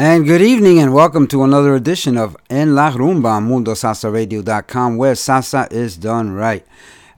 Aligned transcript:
And 0.00 0.26
good 0.26 0.42
evening, 0.42 0.78
and 0.78 0.94
welcome 0.94 1.26
to 1.26 1.42
another 1.42 1.74
edition 1.74 2.16
of 2.16 2.36
En 2.48 2.76
La 2.76 2.92
Rumba 2.92 3.30
on 3.30 3.48
MundoSalsaRadio.com, 3.48 4.96
where 4.96 5.14
salsa 5.14 5.72
is 5.72 5.96
done 5.96 6.34
right. 6.34 6.64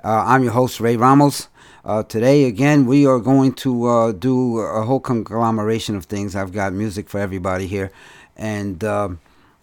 Uh, 0.02 0.24
I'm 0.26 0.44
your 0.44 0.54
host, 0.54 0.80
Ray 0.80 0.96
Ramos. 0.96 1.48
Uh, 1.84 2.04
today, 2.04 2.44
again, 2.44 2.86
we 2.86 3.06
are 3.06 3.18
going 3.18 3.52
to 3.56 3.84
uh, 3.84 4.12
do 4.12 4.60
a 4.60 4.82
whole 4.82 4.98
conglomeration 4.98 5.94
of 5.94 6.06
things. 6.06 6.34
I've 6.34 6.52
got 6.52 6.72
music 6.72 7.10
for 7.10 7.20
everybody 7.20 7.66
here, 7.66 7.92
and 8.34 8.82
uh, 8.82 9.10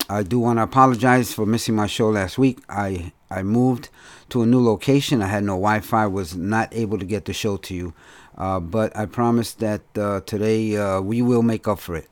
I 0.07 0.21
do 0.21 0.37
want 0.37 0.59
to 0.59 0.63
apologize 0.63 1.33
for 1.33 1.47
missing 1.47 1.73
my 1.73 1.87
show 1.87 2.11
last 2.11 2.37
week. 2.37 2.59
I 2.69 3.13
I 3.31 3.41
moved 3.41 3.89
to 4.29 4.43
a 4.43 4.45
new 4.45 4.63
location. 4.63 5.23
I 5.23 5.27
had 5.29 5.43
no 5.43 5.53
Wi-Fi, 5.53 6.05
was 6.05 6.35
not 6.35 6.69
able 6.71 6.99
to 6.99 7.05
get 7.05 7.25
the 7.25 7.33
show 7.33 7.57
to 7.57 7.73
you, 7.73 7.95
uh, 8.37 8.59
but 8.59 8.95
I 8.95 9.07
promise 9.07 9.53
that 9.53 9.81
uh, 9.97 10.21
today 10.27 10.99
we 10.99 11.23
will 11.23 11.41
make 11.41 11.67
up 11.67 11.79
for 11.79 11.95
it 11.95 12.07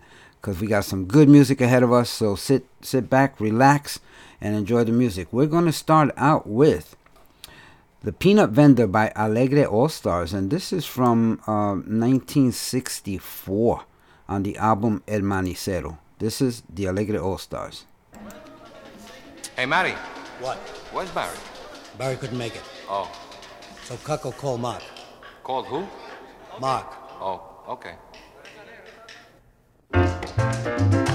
because 0.46 0.62
we 0.62 0.68
got 0.68 0.86
some 0.86 1.06
good 1.06 1.28
music 1.28 1.60
ahead 1.60 1.82
of 1.82 1.92
us. 1.92 2.08
So 2.08 2.36
sit 2.36 2.68
sit 2.82 3.10
back, 3.10 3.40
relax, 3.40 4.00
and 4.40 4.56
enjoy 4.56 4.84
the 4.84 4.92
music. 4.92 5.28
We're 5.32 5.48
going 5.48 5.66
to 5.66 5.72
start 5.72 6.12
out 6.18 6.46
with 6.46 6.96
the 8.04 8.14
Peanut 8.14 8.52
Vendor 8.52 8.86
by 8.86 9.12
Alegre 9.16 9.66
All 9.66 9.90
Stars, 9.90 10.34
and 10.34 10.52
this 10.52 10.72
is 10.72 10.86
from 10.86 11.42
uh, 11.48 11.74
1964 11.74 13.86
on 14.30 14.44
the 14.44 14.56
album 14.58 15.02
El 15.08 15.22
Manicero. 15.22 15.98
This 16.20 16.42
is 16.42 16.62
the 16.70 16.86
Alegre 16.86 17.18
All 17.18 17.40
Stars. 17.40 17.86
Hey, 19.56 19.66
Matty. 19.66 19.96
What? 20.40 20.58
Where's 20.94 21.10
Barry? 21.10 21.36
Barry 21.98 22.18
couldn't 22.18 22.38
make 22.38 22.56
it. 22.56 22.64
Oh. 22.88 23.10
So 23.86 23.98
Cuck'll 23.98 24.34
call 24.34 24.60
Mark. 24.60 24.84
Called 25.44 25.66
who? 25.66 25.88
Mark. 26.60 26.86
Oh, 27.20 27.42
okay. 27.68 27.96
Música 29.96 31.15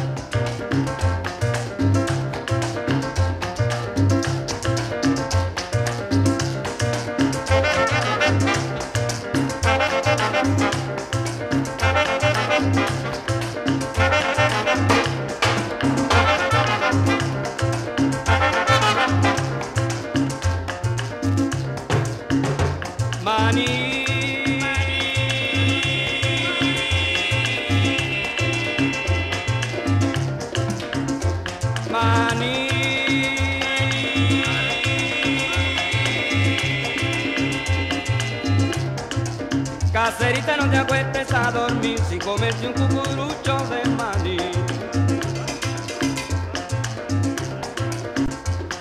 Caserita, 40.10 40.56
no 40.56 40.69
te 40.69 40.76
acuestes 40.76 41.32
a 41.32 41.53
dormir 41.53 41.97
sin 42.09 42.19
comerte 42.19 42.66
un 42.66 42.72
cucurucho 42.72 43.59
de 43.69 43.88
maní. 43.91 44.38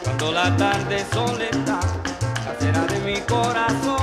Cuando 0.04 0.32
la 0.32 0.58
tarde 0.58 1.06
soledad, 1.14 1.86
casera 2.44 2.84
de 2.88 3.00
mi 3.02 3.22
corazón. 3.22 3.99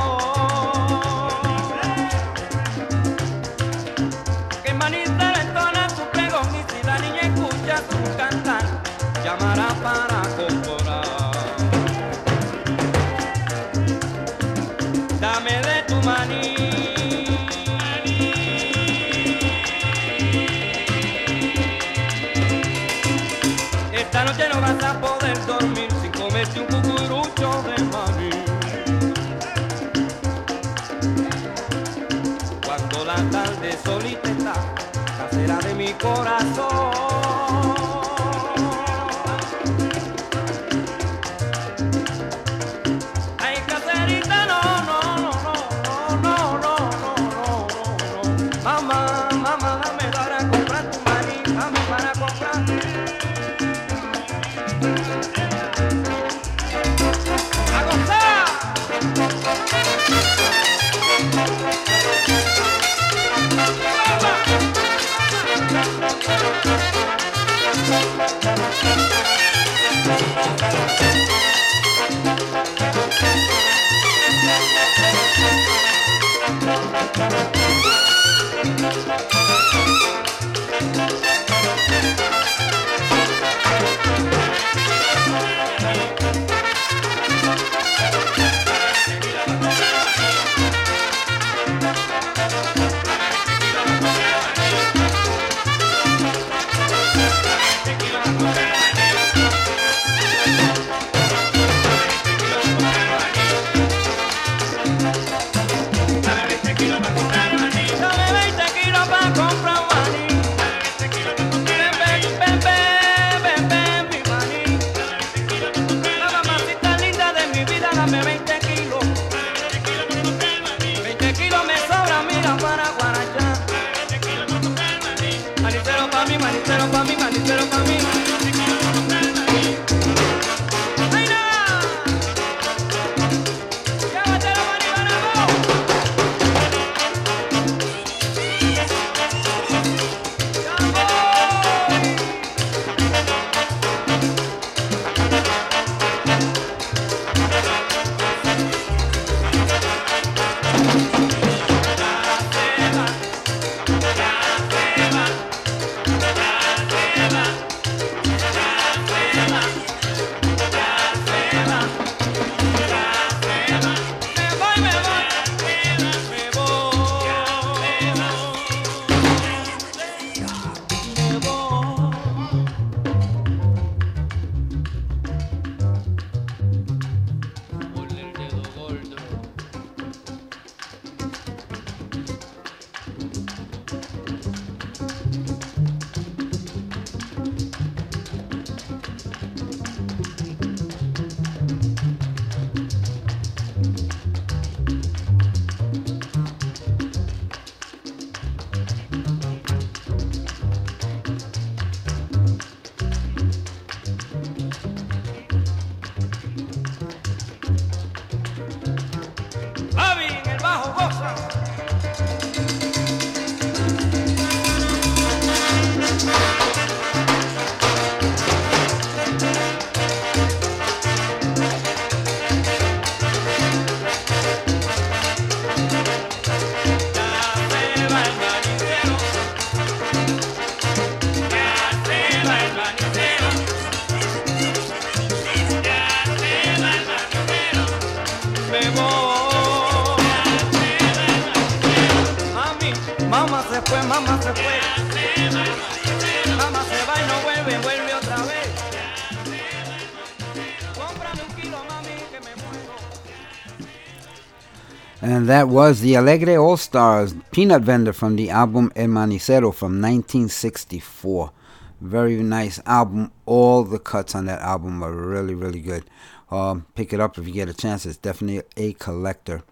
And 255.46 255.52
that 255.52 255.68
was 255.68 256.00
the 256.00 256.16
Alegre 256.16 256.60
All 256.60 256.76
Stars 256.76 257.32
Peanut 257.52 257.82
Vendor 257.82 258.12
from 258.12 258.34
the 258.34 258.50
album 258.50 258.90
El 258.96 259.06
Manicero 259.06 259.72
from 259.72 260.02
1964. 260.02 261.52
Very 262.00 262.42
nice 262.42 262.80
album. 262.84 263.30
All 263.44 263.84
the 263.84 264.00
cuts 264.00 264.34
on 264.34 264.46
that 264.46 264.60
album 264.60 265.04
are 265.04 265.12
really, 265.12 265.54
really 265.54 265.78
good. 265.78 266.02
Um, 266.50 266.86
pick 266.96 267.12
it 267.12 267.20
up 267.20 267.38
if 267.38 267.46
you 267.46 267.54
get 267.54 267.68
a 267.68 267.74
chance. 267.74 268.04
It's 268.06 268.16
definitely 268.16 268.64
a 268.76 268.94
collector. 268.94 269.62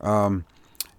Um, 0.00 0.44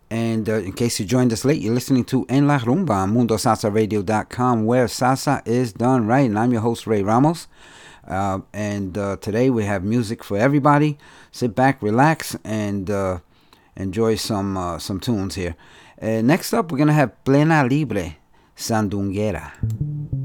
and 0.10 0.50
uh, 0.50 0.56
in 0.56 0.74
case 0.74 1.00
you 1.00 1.06
joined 1.06 1.32
us 1.32 1.46
late, 1.46 1.62
you're 1.62 1.74
listening 1.74 2.04
to 2.08 2.26
En 2.28 2.48
La 2.48 2.60
Rumba 2.60 3.04
on 3.04 3.14
MundoSalsaRadio.com, 3.14 4.66
where 4.66 4.88
salsa 4.88 5.42
is 5.48 5.72
done 5.72 6.06
right. 6.06 6.30
And 6.30 6.38
I'm 6.38 6.52
your 6.52 6.64
host, 6.64 6.86
Ray 6.86 7.02
Ramos. 7.02 7.48
Uh, 8.06 8.40
and 8.52 8.98
uh, 8.98 9.16
today 9.22 9.50
we 9.50 9.64
have 9.64 9.86
music 9.86 10.22
for 10.22 10.38
everybody. 10.38 10.98
Sit 11.32 11.56
back, 11.56 11.82
relax, 11.82 12.36
and 12.44 12.90
uh, 12.90 13.20
enjoy 13.78 14.16
some 14.16 14.58
uh, 14.58 14.80
some 14.80 15.00
tunes 15.00 15.36
here. 15.36 15.56
Uh, 16.02 16.22
next 16.22 16.54
up, 16.54 16.72
we're 16.72 16.78
gonna 16.78 16.94
have 16.94 17.24
Plena 17.24 17.64
Libre, 17.64 18.18
Sandunguera. 18.56 20.17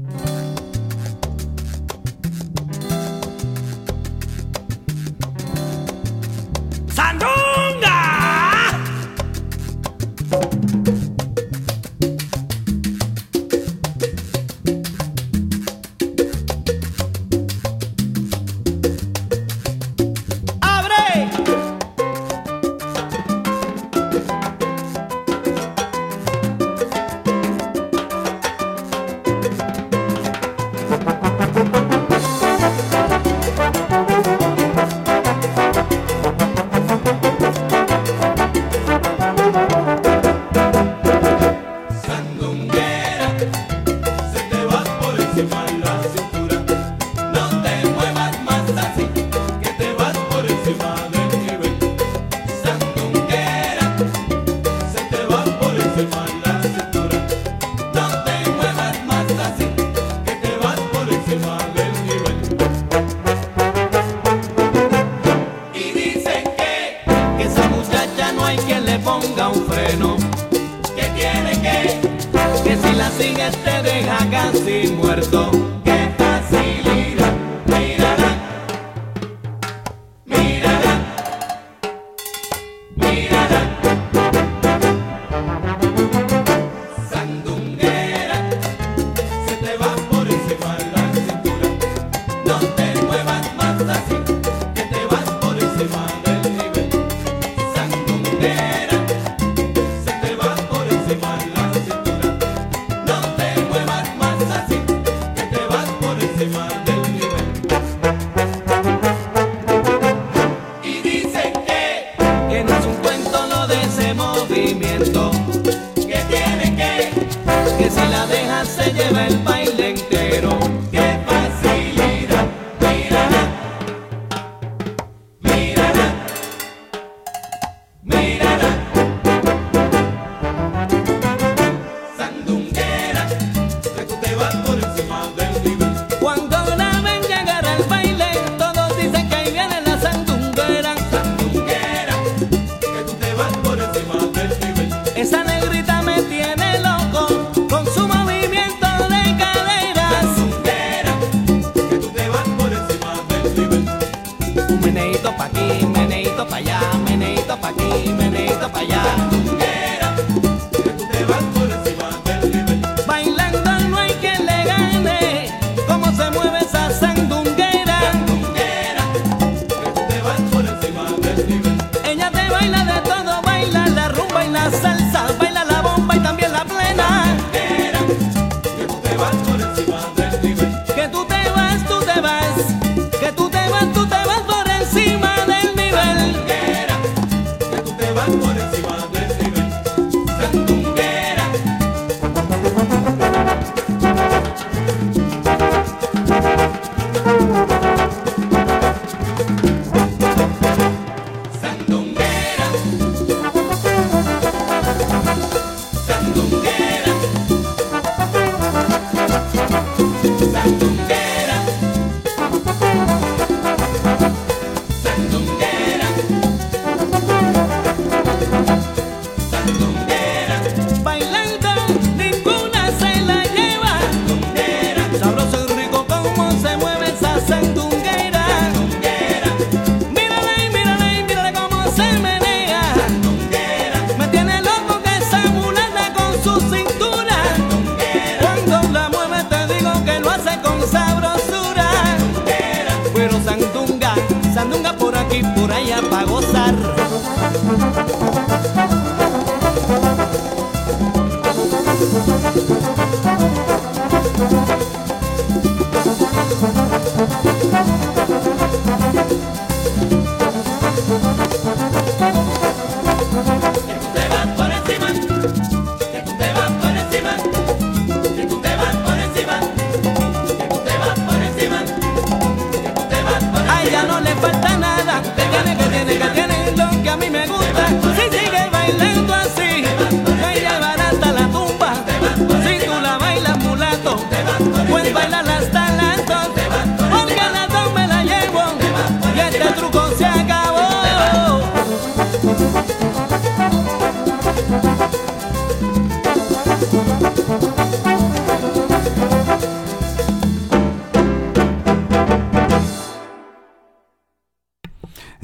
ya 273.91 274.03
no 274.03 274.19
le 274.19 274.35
falta 274.35 274.77
nada. 274.77 275.42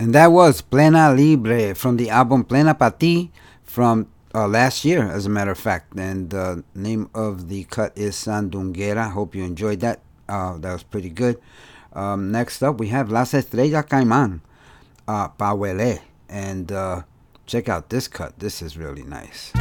And 0.10 0.16
that 0.16 0.32
was 0.32 0.62
Plena 0.62 1.14
Libre 1.14 1.76
from 1.76 1.98
the 1.98 2.10
album 2.10 2.44
Plena 2.44 2.74
Pati 2.74 3.32
from 3.64 4.08
uh, 4.34 4.48
last 4.48 4.84
year, 4.84 5.04
as 5.04 5.28
a 5.28 5.30
matter 5.30 5.52
of 5.52 5.60
fact. 5.60 5.96
And 5.96 6.32
the 6.32 6.64
name 6.74 7.12
of 7.14 7.48
the 7.48 7.66
cut 7.66 7.96
is 7.96 8.16
Sandunguera. 8.16 9.12
Hope 9.12 9.36
you 9.36 9.44
enjoyed 9.44 9.82
that. 9.82 10.00
Uh, 10.28 10.58
that 10.58 10.74
was 10.74 10.82
pretty 10.82 11.12
good. 11.12 11.40
Um, 11.94 12.32
next 12.32 12.64
up, 12.64 12.80
we 12.80 12.88
have 12.88 13.12
Las 13.12 13.36
Estrellas 13.36 13.86
Caimán, 13.86 14.42
uh. 15.08 15.28
And 16.28 16.72
uh, 16.72 17.04
check 17.46 17.70
out 17.70 17.92
this 17.92 18.08
cut. 18.08 18.40
This 18.40 18.64
is 18.64 18.80
really 18.80 19.04
nice. 19.04 19.54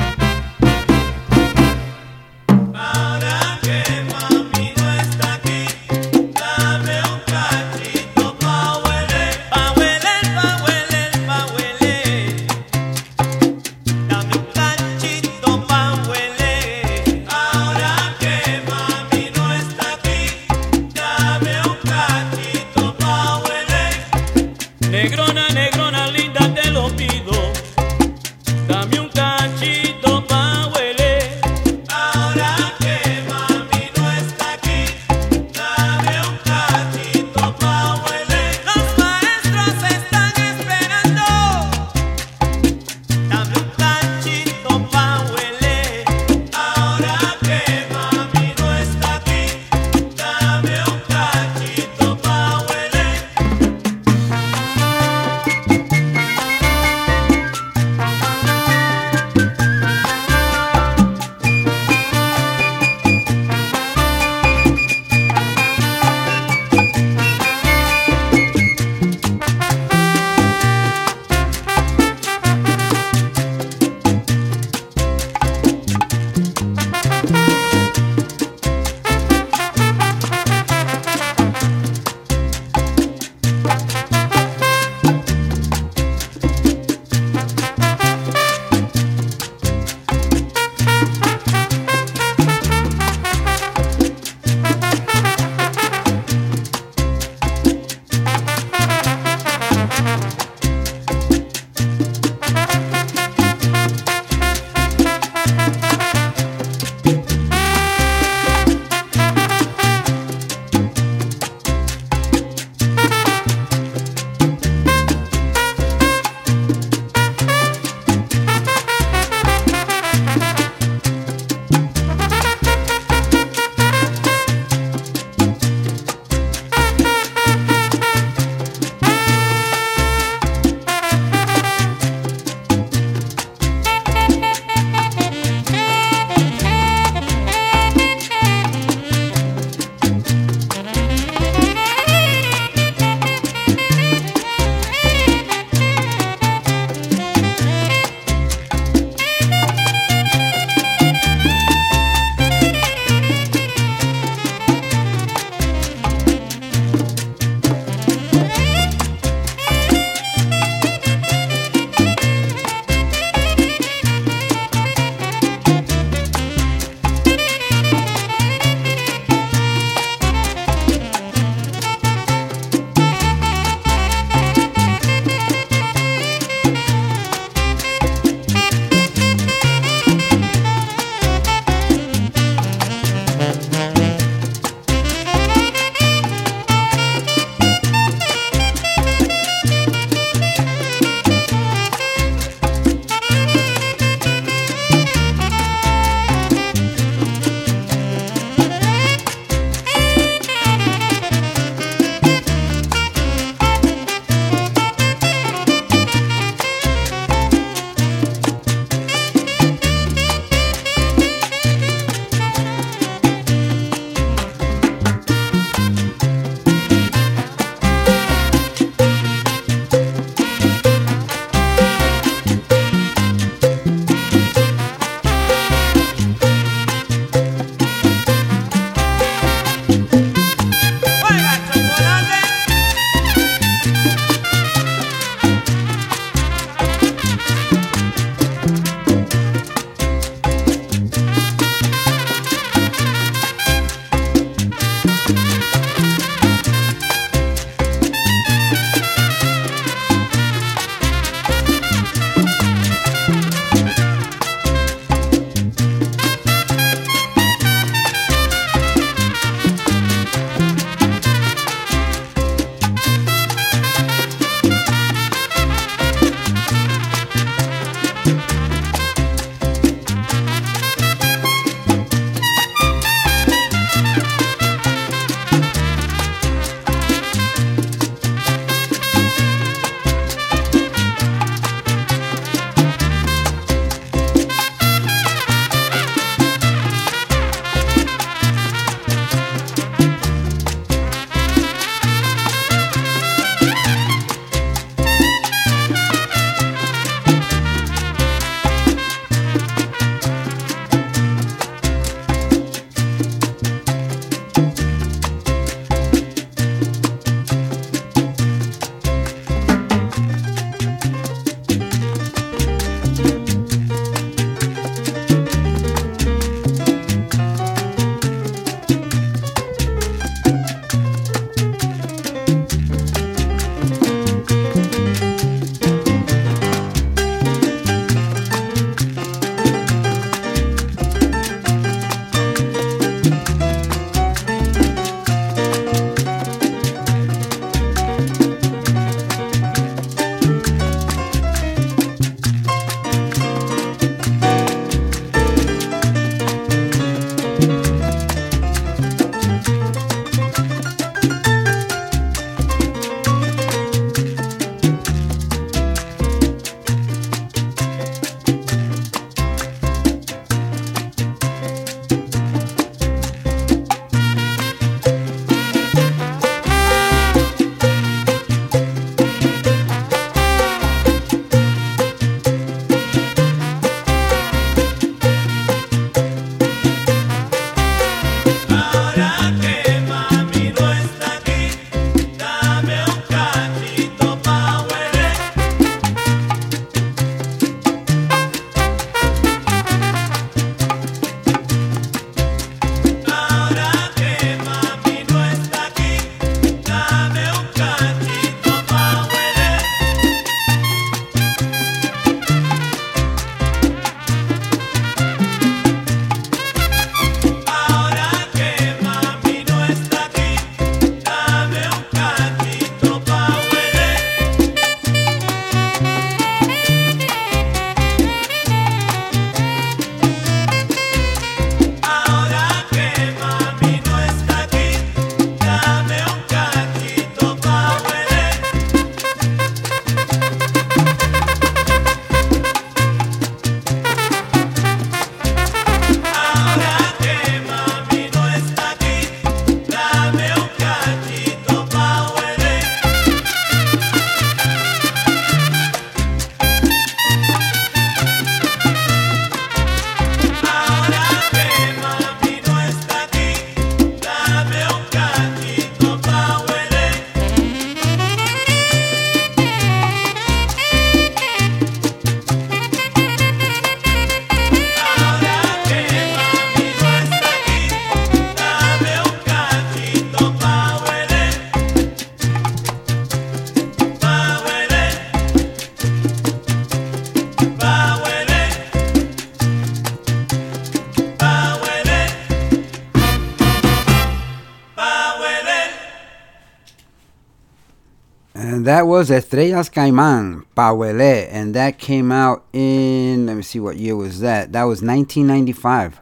Was 489.18 489.32
Estrellas 489.32 489.90
Caimán, 489.90 490.64
Pahuelé, 490.76 491.48
and 491.50 491.74
that 491.74 491.98
came 491.98 492.30
out 492.30 492.64
in, 492.72 493.46
let 493.46 493.56
me 493.56 493.62
see 493.62 493.80
what 493.80 493.96
year 493.96 494.14
was 494.14 494.38
that. 494.38 494.70
That 494.70 494.84
was 494.84 495.02
1995 495.02 496.20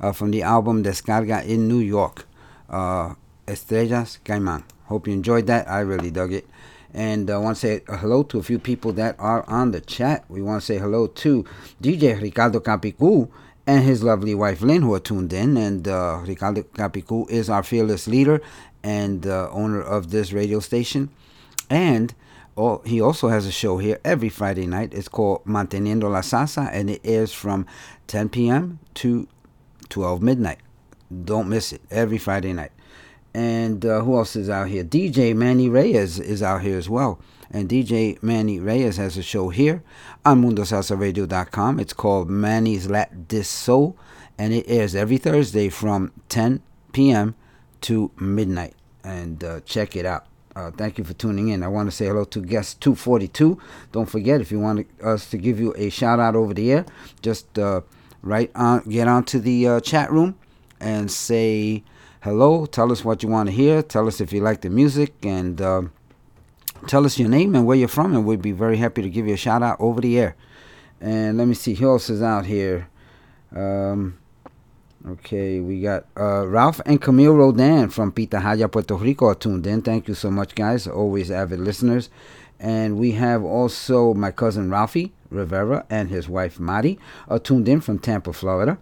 uh, 0.00 0.12
from 0.12 0.30
the 0.30 0.44
album 0.44 0.84
Descarga 0.84 1.44
in 1.44 1.66
New 1.66 1.80
York. 1.80 2.24
Uh, 2.70 3.14
Estrellas 3.48 4.20
Caimán. 4.24 4.62
Hope 4.84 5.08
you 5.08 5.12
enjoyed 5.12 5.48
that. 5.48 5.68
I 5.68 5.80
really 5.80 6.12
dug 6.12 6.32
it. 6.32 6.46
And 6.94 7.28
I 7.28 7.34
uh, 7.34 7.40
want 7.40 7.56
to 7.56 7.60
say 7.60 7.80
hello 7.88 8.22
to 8.22 8.38
a 8.38 8.44
few 8.44 8.60
people 8.60 8.92
that 8.92 9.16
are 9.18 9.44
on 9.50 9.72
the 9.72 9.80
chat. 9.80 10.24
We 10.28 10.40
want 10.40 10.60
to 10.62 10.66
say 10.66 10.78
hello 10.78 11.08
to 11.08 11.44
DJ 11.82 12.22
Ricardo 12.22 12.60
Capicu 12.60 13.28
and 13.66 13.82
his 13.82 14.04
lovely 14.04 14.36
wife 14.36 14.62
Lynn, 14.62 14.82
who 14.82 14.94
are 14.94 15.00
tuned 15.00 15.32
in. 15.32 15.56
And 15.56 15.88
uh, 15.88 16.20
Ricardo 16.24 16.62
Capicu 16.62 17.28
is 17.28 17.50
our 17.50 17.64
fearless 17.64 18.06
leader 18.06 18.40
and 18.84 19.26
uh, 19.26 19.50
owner 19.50 19.82
of 19.82 20.12
this 20.12 20.32
radio 20.32 20.60
station. 20.60 21.10
And 21.68 22.14
he 22.84 23.00
also 23.00 23.28
has 23.28 23.46
a 23.46 23.52
show 23.52 23.76
here 23.78 24.00
every 24.02 24.30
Friday 24.30 24.66
night. 24.66 24.94
It's 24.94 25.08
called 25.08 25.44
Manteniendo 25.44 26.10
la 26.10 26.20
Salsa, 26.20 26.70
and 26.72 26.88
it 26.88 27.02
airs 27.04 27.32
from 27.32 27.66
10 28.06 28.30
p.m. 28.30 28.78
to 28.94 29.28
12 29.90 30.22
midnight. 30.22 30.58
Don't 31.24 31.48
miss 31.48 31.72
it 31.72 31.82
every 31.90 32.18
Friday 32.18 32.54
night. 32.54 32.72
And 33.34 33.84
uh, 33.84 34.00
who 34.00 34.16
else 34.16 34.34
is 34.36 34.48
out 34.48 34.68
here? 34.68 34.82
DJ 34.82 35.36
Manny 35.36 35.68
Reyes 35.68 36.18
is 36.18 36.42
out 36.42 36.62
here 36.62 36.78
as 36.78 36.88
well. 36.88 37.20
And 37.50 37.68
DJ 37.68 38.20
Manny 38.22 38.58
Reyes 38.58 38.96
has 38.96 39.18
a 39.18 39.22
show 39.22 39.50
here 39.50 39.82
on 40.24 40.42
MundoSalsaRadio.com. 40.42 41.78
It's 41.78 41.92
called 41.92 42.30
Manny's 42.30 42.88
Lat 42.88 43.28
Disco, 43.28 43.94
and 44.38 44.54
it 44.54 44.64
airs 44.66 44.94
every 44.94 45.18
Thursday 45.18 45.68
from 45.68 46.12
10 46.30 46.62
p.m. 46.92 47.34
to 47.82 48.10
midnight. 48.18 48.74
And 49.04 49.44
uh, 49.44 49.60
check 49.60 49.94
it 49.94 50.06
out. 50.06 50.26
Uh, 50.56 50.70
thank 50.70 50.96
you 50.96 51.04
for 51.04 51.12
tuning 51.12 51.48
in. 51.48 51.62
I 51.62 51.68
want 51.68 51.86
to 51.90 51.94
say 51.94 52.06
hello 52.06 52.24
to 52.24 52.40
guest 52.40 52.80
242. 52.80 53.60
Don't 53.92 54.08
forget, 54.08 54.40
if 54.40 54.50
you 54.50 54.58
want 54.58 54.86
us 55.02 55.28
to 55.28 55.36
give 55.36 55.60
you 55.60 55.74
a 55.76 55.90
shout 55.90 56.18
out 56.18 56.34
over 56.34 56.54
the 56.54 56.72
air, 56.72 56.86
just 57.20 57.58
uh, 57.58 57.82
on, 58.24 58.80
get 58.88 59.06
onto 59.06 59.38
the 59.38 59.68
uh, 59.68 59.80
chat 59.80 60.10
room 60.10 60.34
and 60.80 61.10
say 61.10 61.84
hello. 62.22 62.64
Tell 62.64 62.90
us 62.90 63.04
what 63.04 63.22
you 63.22 63.28
want 63.28 63.50
to 63.50 63.54
hear. 63.54 63.82
Tell 63.82 64.08
us 64.08 64.18
if 64.18 64.32
you 64.32 64.40
like 64.40 64.62
the 64.62 64.70
music 64.70 65.14
and 65.22 65.60
uh, 65.60 65.82
tell 66.86 67.04
us 67.04 67.18
your 67.18 67.28
name 67.28 67.54
and 67.54 67.66
where 67.66 67.76
you're 67.76 67.86
from, 67.86 68.14
and 68.14 68.24
we'd 68.24 68.40
be 68.40 68.52
very 68.52 68.78
happy 68.78 69.02
to 69.02 69.10
give 69.10 69.26
you 69.26 69.34
a 69.34 69.36
shout 69.36 69.62
out 69.62 69.76
over 69.78 70.00
the 70.00 70.18
air. 70.18 70.36
And 71.02 71.36
let 71.36 71.48
me 71.48 71.54
see 71.54 71.74
who 71.74 71.90
else 71.90 72.08
is 72.08 72.22
out 72.22 72.46
here. 72.46 72.88
Um, 73.54 74.16
okay, 75.08 75.60
we 75.60 75.80
got 75.80 76.06
uh, 76.16 76.46
Ralph 76.46 76.80
and 76.86 77.00
Camille 77.00 77.34
Rodan 77.34 77.90
from 77.90 78.12
Pitahaya, 78.12 78.70
Puerto 78.70 78.94
Rico 78.94 79.32
tuned 79.34 79.66
in. 79.66 79.82
Thank 79.82 80.08
you 80.08 80.14
so 80.14 80.30
much, 80.30 80.54
guys. 80.54 80.86
Always 80.86 81.30
avid 81.30 81.60
listeners. 81.60 82.10
And 82.58 82.98
we 82.98 83.12
have 83.12 83.44
also 83.44 84.14
my 84.14 84.30
cousin 84.30 84.70
Ralphie 84.70 85.12
Rivera 85.30 85.84
and 85.90 86.08
his 86.08 86.28
wife 86.28 86.58
Mari 86.58 86.98
are 87.28 87.38
tuned 87.38 87.68
in 87.68 87.80
from 87.80 87.98
Tampa, 87.98 88.32
Florida. 88.32 88.78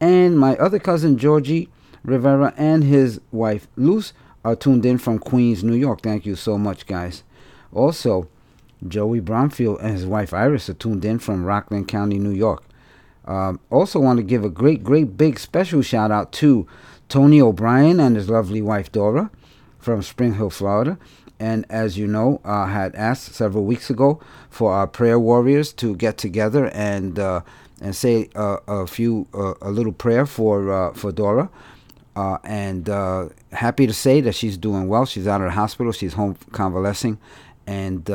And 0.00 0.38
my 0.38 0.56
other 0.56 0.78
cousin 0.78 1.18
Georgie 1.18 1.68
Rivera 2.04 2.54
and 2.56 2.84
his 2.84 3.20
wife 3.30 3.68
Luz 3.76 4.12
are 4.44 4.56
tuned 4.56 4.86
in 4.86 4.98
from 4.98 5.18
Queens, 5.18 5.62
New 5.62 5.74
York. 5.74 6.00
Thank 6.00 6.24
you 6.24 6.36
so 6.36 6.56
much, 6.56 6.86
guys. 6.86 7.22
Also, 7.72 8.28
Joey 8.86 9.20
Bromfield 9.20 9.80
and 9.80 9.92
his 9.92 10.06
wife 10.06 10.32
Iris 10.32 10.70
are 10.70 10.74
tuned 10.74 11.04
in 11.04 11.18
from 11.18 11.44
Rockland 11.44 11.88
County, 11.88 12.18
New 12.18 12.30
York. 12.30 12.62
Um, 13.28 13.60
also, 13.70 14.00
want 14.00 14.16
to 14.16 14.22
give 14.22 14.42
a 14.42 14.48
great, 14.48 14.82
great, 14.82 15.16
big 15.16 15.38
special 15.38 15.82
shout 15.82 16.10
out 16.10 16.32
to 16.32 16.66
Tony 17.08 17.40
O'Brien 17.40 18.00
and 18.00 18.16
his 18.16 18.28
lovely 18.30 18.62
wife 18.62 18.90
Dora 18.90 19.30
from 19.78 20.02
Spring 20.02 20.34
Hill, 20.34 20.50
Florida. 20.50 20.98
And 21.38 21.66
as 21.68 21.96
you 21.96 22.06
know, 22.06 22.40
I 22.44 22.64
uh, 22.64 22.66
had 22.66 22.94
asked 22.96 23.34
several 23.34 23.64
weeks 23.64 23.90
ago 23.90 24.20
for 24.50 24.72
our 24.72 24.86
prayer 24.86 25.20
warriors 25.20 25.72
to 25.74 25.94
get 25.94 26.18
together 26.18 26.68
and 26.68 27.18
uh, 27.18 27.42
and 27.80 27.94
say 27.94 28.28
uh, 28.34 28.56
a 28.66 28.86
few 28.86 29.28
a 29.62 29.70
little 29.70 29.92
prayer 29.92 30.26
for 30.26 30.72
uh, 30.72 30.92
for 30.94 31.12
Dora. 31.12 31.48
Uh, 32.16 32.38
and 32.42 32.88
uh, 32.88 33.28
happy 33.52 33.86
to 33.86 33.92
say 33.92 34.20
that 34.20 34.34
she's 34.34 34.56
doing 34.56 34.88
well. 34.88 35.06
She's 35.06 35.28
out 35.28 35.40
of 35.40 35.46
the 35.46 35.52
hospital. 35.52 35.92
She's 35.92 36.14
home 36.14 36.36
convalescing. 36.50 37.18
And 37.66 38.06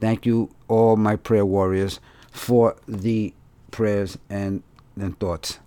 thank 0.00 0.26
you, 0.26 0.50
all 0.66 0.96
my 0.96 1.16
prayer 1.16 1.46
warriors, 1.46 2.00
for 2.30 2.76
the 2.86 3.32
prayers 3.78 4.18
and, 4.28 4.62
and 5.00 5.18
thoughts. 5.20 5.60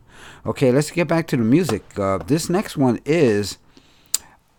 Okay, 0.45 0.71
let's 0.71 0.91
get 0.91 1.07
back 1.07 1.27
to 1.27 1.37
the 1.37 1.43
music. 1.43 1.83
Uh, 1.97 2.17
this 2.19 2.49
next 2.49 2.75
one 2.77 2.99
is 3.05 3.57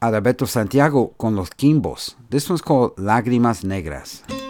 Adalberto 0.00 0.48
Santiago 0.48 1.14
con 1.18 1.36
los 1.36 1.50
Kimbos. 1.50 2.14
This 2.30 2.48
one's 2.48 2.62
called 2.62 2.96
Lágrimas 2.96 3.62
Negras. 3.62 4.41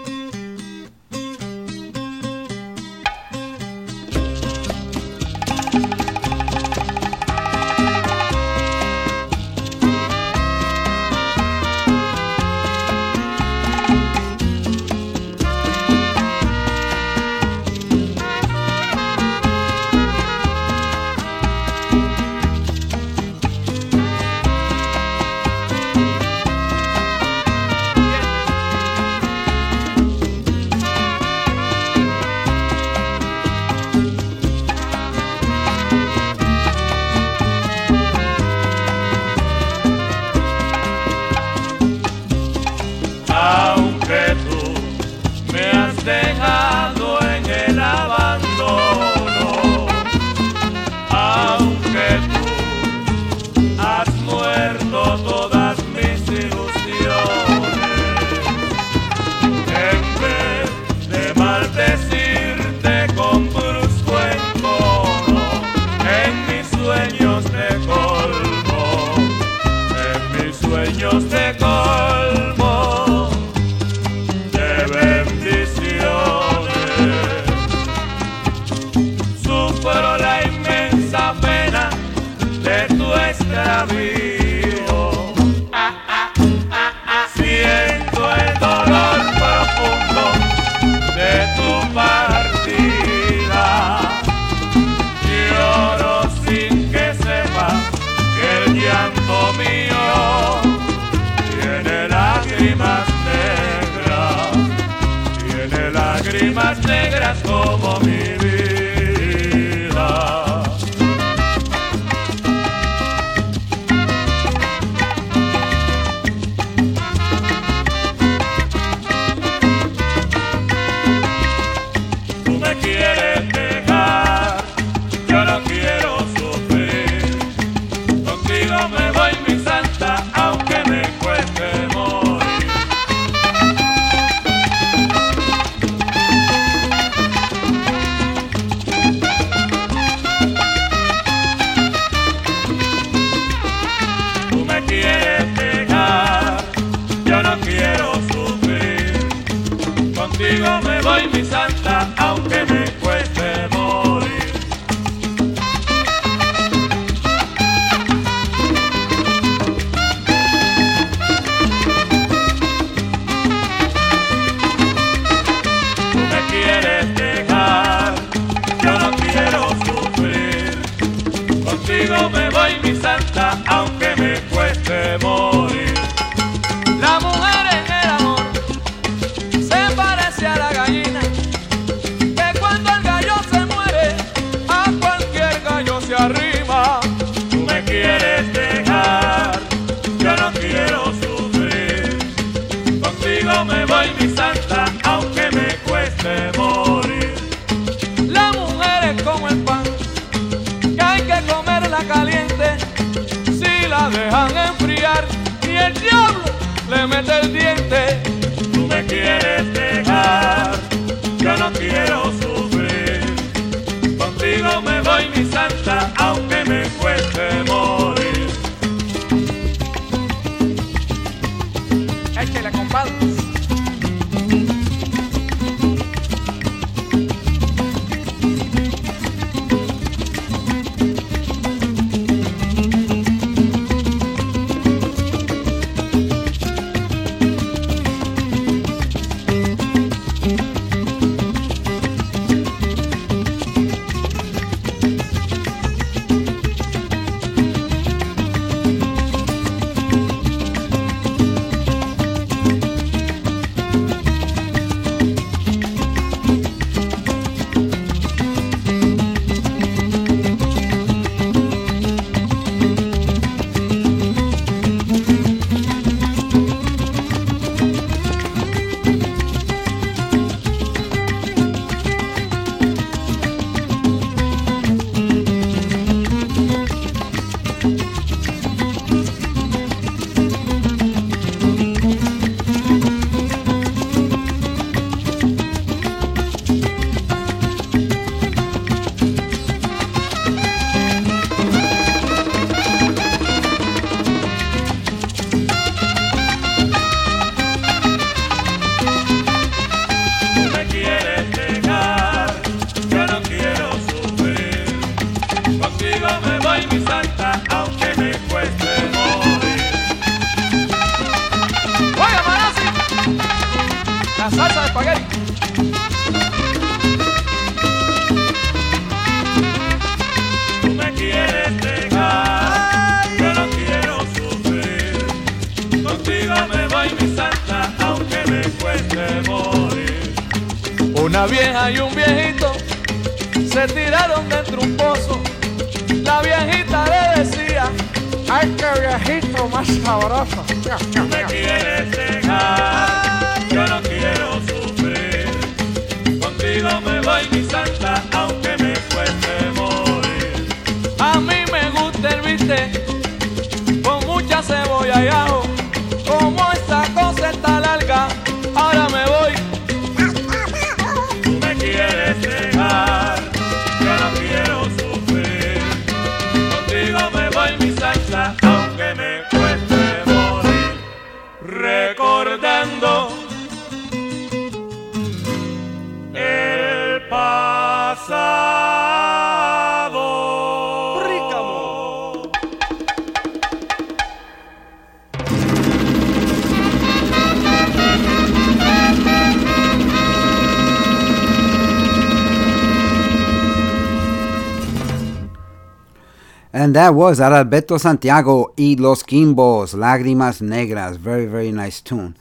That 397.12 397.18
was 397.18 397.40
Adalberto 397.40 398.00
Santiago 398.00 398.72
y 398.78 398.96
Los 398.98 399.22
Kimbos, 399.22 399.92
Lágrimas 399.94 400.62
Negras. 400.62 401.18
Very, 401.18 401.44
very 401.44 401.70
nice 401.70 402.00
tune. 402.00 402.34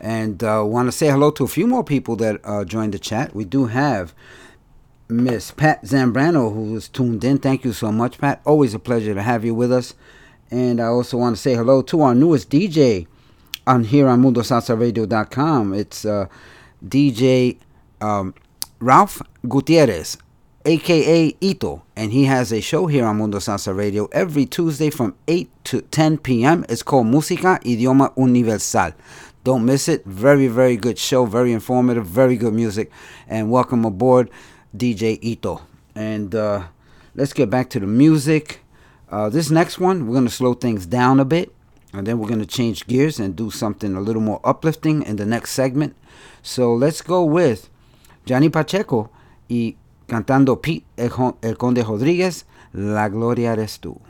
And 0.00 0.42
uh, 0.42 0.64
want 0.66 0.88
to 0.88 0.92
say 0.92 1.06
hello 1.06 1.30
to 1.30 1.44
a 1.44 1.46
few 1.46 1.68
more 1.68 1.84
people 1.84 2.16
that 2.16 2.40
uh, 2.42 2.64
joined 2.64 2.92
the 2.92 2.98
chat. 2.98 3.36
We 3.36 3.44
do 3.44 3.66
have 3.66 4.14
Miss 5.08 5.52
Pat 5.52 5.84
Zambrano, 5.84 6.52
who 6.52 6.74
is 6.74 6.88
tuned 6.88 7.22
in. 7.22 7.38
Thank 7.38 7.64
you 7.64 7.72
so 7.72 7.92
much, 7.92 8.18
Pat. 8.18 8.40
Always 8.44 8.74
a 8.74 8.80
pleasure 8.80 9.14
to 9.14 9.22
have 9.22 9.44
you 9.44 9.54
with 9.54 9.70
us. 9.70 9.94
And 10.50 10.80
I 10.80 10.86
also 10.86 11.18
want 11.18 11.36
to 11.36 11.40
say 11.40 11.54
hello 11.54 11.80
to 11.82 12.02
our 12.02 12.14
newest 12.16 12.50
DJ 12.50 13.06
on 13.64 13.84
here 13.84 14.08
on 14.08 14.24
MundoSalsaRadio.com. 14.24 15.72
It's 15.72 16.04
uh, 16.04 16.26
DJ 16.84 17.58
um, 18.00 18.34
Ralph 18.80 19.22
Gutierrez, 19.48 20.18
aka 20.66 21.36
Ito, 21.40 21.82
and 21.94 22.12
he 22.12 22.24
has 22.24 22.52
a 22.52 22.60
show 22.60 22.88
here 22.88 23.06
on 23.06 23.18
Mundo 23.18 23.38
Salsa 23.38 23.74
Radio 23.74 24.06
every 24.10 24.44
Tuesday 24.46 24.90
from 24.90 25.14
8 25.28 25.48
to 25.64 25.80
10 25.80 26.18
p.m. 26.18 26.66
It's 26.68 26.82
called 26.82 27.06
Música 27.06 27.62
Idioma 27.62 28.12
Universal. 28.16 28.92
Don't 29.44 29.64
miss 29.64 29.88
it. 29.88 30.04
Very, 30.04 30.48
very 30.48 30.76
good 30.76 30.98
show. 30.98 31.24
Very 31.24 31.52
informative. 31.52 32.04
Very 32.04 32.36
good 32.36 32.52
music. 32.52 32.90
And 33.28 33.48
welcome 33.48 33.84
aboard, 33.84 34.28
DJ 34.76 35.20
Ito. 35.22 35.62
And 35.94 36.34
uh, 36.34 36.64
let's 37.14 37.32
get 37.32 37.48
back 37.48 37.70
to 37.70 37.80
the 37.80 37.86
music. 37.86 38.64
Uh, 39.08 39.28
this 39.28 39.50
next 39.50 39.78
one, 39.78 40.08
we're 40.08 40.14
going 40.14 40.26
to 40.26 40.32
slow 40.32 40.54
things 40.54 40.84
down 40.84 41.20
a 41.20 41.24
bit. 41.24 41.54
And 41.92 42.08
then 42.08 42.18
we're 42.18 42.28
going 42.28 42.40
to 42.40 42.46
change 42.46 42.88
gears 42.88 43.20
and 43.20 43.36
do 43.36 43.52
something 43.52 43.94
a 43.94 44.00
little 44.00 44.20
more 44.20 44.40
uplifting 44.42 45.04
in 45.04 45.14
the 45.14 45.26
next 45.26 45.52
segment. 45.52 45.94
So 46.42 46.74
let's 46.74 47.00
go 47.00 47.24
with 47.24 47.70
Johnny 48.24 48.48
Pacheco 48.48 49.10
y 49.48 49.76
cantando 50.06 50.60
Pete 50.60 50.84
el, 50.96 51.58
Conde 51.58 51.82
Rodríguez, 51.82 52.46
La 52.72 53.08
Gloria 53.08 53.52
eres 53.52 53.80
tú. 53.80 54.00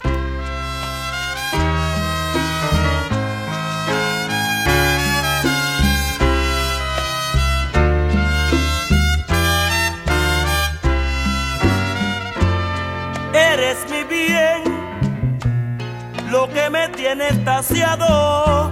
Eres 13.33 13.79
mi 13.91 14.05
bien, 14.05 15.19
lo 16.31 16.49
que 16.49 16.71
me 16.71 16.89
tiene 16.91 17.29
estaciado. 17.29 18.71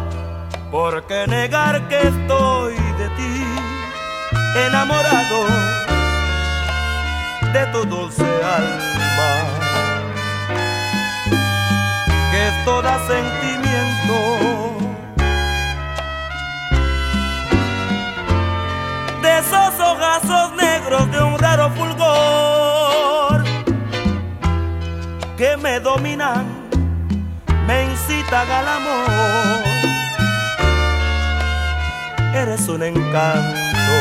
¿Por 0.71 1.07
qué 1.07 1.27
negar 1.29 1.89
que 1.89 1.99
estoy 1.99 2.75
de 2.75 3.09
ti 3.17 3.45
enamorado 4.67 5.84
de 7.55 7.67
tu 7.67 7.85
dulce 7.85 8.25
alma? 8.59 9.31
Que 12.31 12.49
es 12.49 12.65
toda 12.65 12.99
sentimiento. 13.07 14.17
De 19.23 19.39
esos 19.39 19.73
ojazos 19.93 20.53
negros 20.57 21.11
de 21.13 21.23
un 21.23 21.39
raro 21.39 21.71
fulgor 21.71 23.45
que 25.39 25.57
me 25.57 25.79
dominan, 25.79 26.45
me 27.69 27.85
incitan 27.85 28.51
al 28.51 28.69
amor. 28.79 29.63
Eres 32.35 32.69
un 32.69 32.83
encanto, 32.83 33.95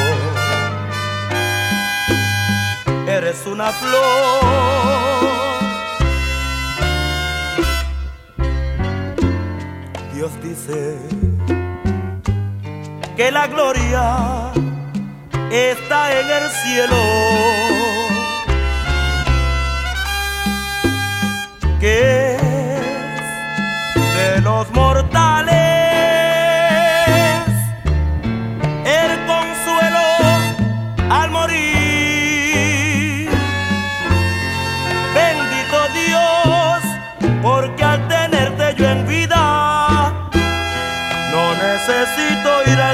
eres 3.33 3.45
una 3.47 3.71
flor. 3.71 4.43
Dios 10.13 10.31
dice 10.43 10.97
que 13.15 13.31
la 13.31 13.47
gloria 13.47 14.51
está 15.51 16.19
en 16.19 16.29
el 16.29 16.49
cielo. 16.49 16.95
Que 21.79 22.35
es 22.35 22.41
de 24.15 24.41
los 24.41 24.71
mortales 24.71 25.32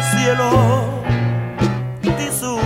cielo. 0.02 0.50
Tisú, 2.02 2.60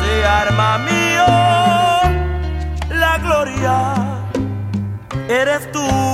se 0.00 0.24
arma 0.26 0.78
mío 0.78 1.26
la 2.90 3.18
gloria, 3.18 3.94
eres 5.28 5.70
tú. 5.72 6.07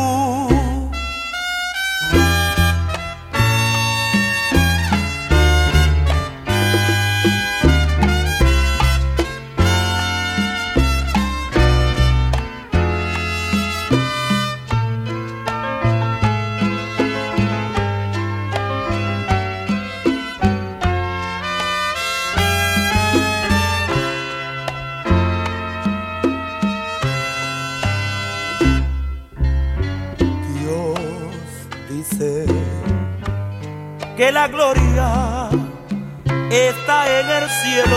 Gloria 34.49 35.49
está 36.51 37.21
en 37.21 37.31
el 37.31 37.49
cielo, 37.49 37.97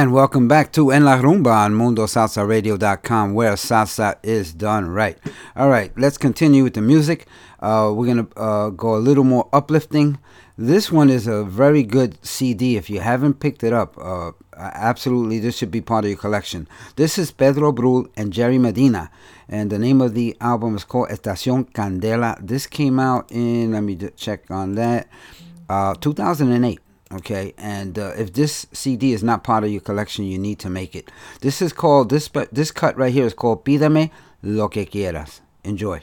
And 0.00 0.14
welcome 0.14 0.48
back 0.48 0.72
to 0.72 0.92
En 0.92 1.04
La 1.04 1.20
Rumba 1.20 1.66
on 1.66 1.74
MundoSalsaRadio.com, 1.74 3.34
where 3.34 3.52
salsa 3.52 4.16
is 4.22 4.54
done 4.54 4.88
right. 4.88 5.18
All 5.54 5.68
right, 5.68 5.92
let's 5.94 6.16
continue 6.16 6.64
with 6.64 6.72
the 6.72 6.80
music. 6.80 7.26
Uh, 7.60 7.92
we're 7.94 8.06
going 8.06 8.26
to 8.26 8.40
uh, 8.40 8.70
go 8.70 8.94
a 8.94 8.96
little 8.96 9.24
more 9.24 9.50
uplifting. 9.52 10.16
This 10.56 10.90
one 10.90 11.10
is 11.10 11.26
a 11.26 11.44
very 11.44 11.82
good 11.82 12.16
CD. 12.24 12.78
If 12.78 12.88
you 12.88 13.00
haven't 13.00 13.40
picked 13.40 13.62
it 13.62 13.74
up, 13.74 13.94
uh, 13.98 14.32
absolutely, 14.56 15.38
this 15.38 15.58
should 15.58 15.70
be 15.70 15.82
part 15.82 16.06
of 16.06 16.10
your 16.10 16.18
collection. 16.18 16.66
This 16.96 17.18
is 17.18 17.30
Pedro 17.30 17.70
Brull 17.70 18.08
and 18.16 18.32
Jerry 18.32 18.56
Medina, 18.56 19.10
and 19.50 19.68
the 19.68 19.78
name 19.78 20.00
of 20.00 20.14
the 20.14 20.34
album 20.40 20.76
is 20.76 20.84
called 20.84 21.10
Estación 21.10 21.70
Candela. 21.72 22.38
This 22.40 22.66
came 22.66 22.98
out 22.98 23.30
in, 23.30 23.72
let 23.72 23.82
me 23.82 23.98
check 24.16 24.50
on 24.50 24.76
that, 24.76 25.10
uh, 25.68 25.92
2008. 25.92 26.80
Okay, 27.12 27.54
and 27.58 27.98
uh, 27.98 28.12
if 28.16 28.32
this 28.32 28.66
CD 28.72 29.12
is 29.12 29.24
not 29.24 29.42
part 29.42 29.64
of 29.64 29.70
your 29.70 29.80
collection, 29.80 30.24
you 30.24 30.38
need 30.38 30.60
to 30.60 30.70
make 30.70 30.94
it. 30.94 31.10
This 31.40 31.60
is 31.60 31.72
called 31.72 32.08
this, 32.08 32.28
but 32.28 32.52
this 32.54 32.70
cut 32.70 32.96
right 32.96 33.12
here 33.12 33.26
is 33.26 33.34
called 33.34 33.64
"Pídeme 33.64 34.10
lo 34.42 34.68
que 34.68 34.86
quieras." 34.86 35.40
Enjoy. 35.64 36.00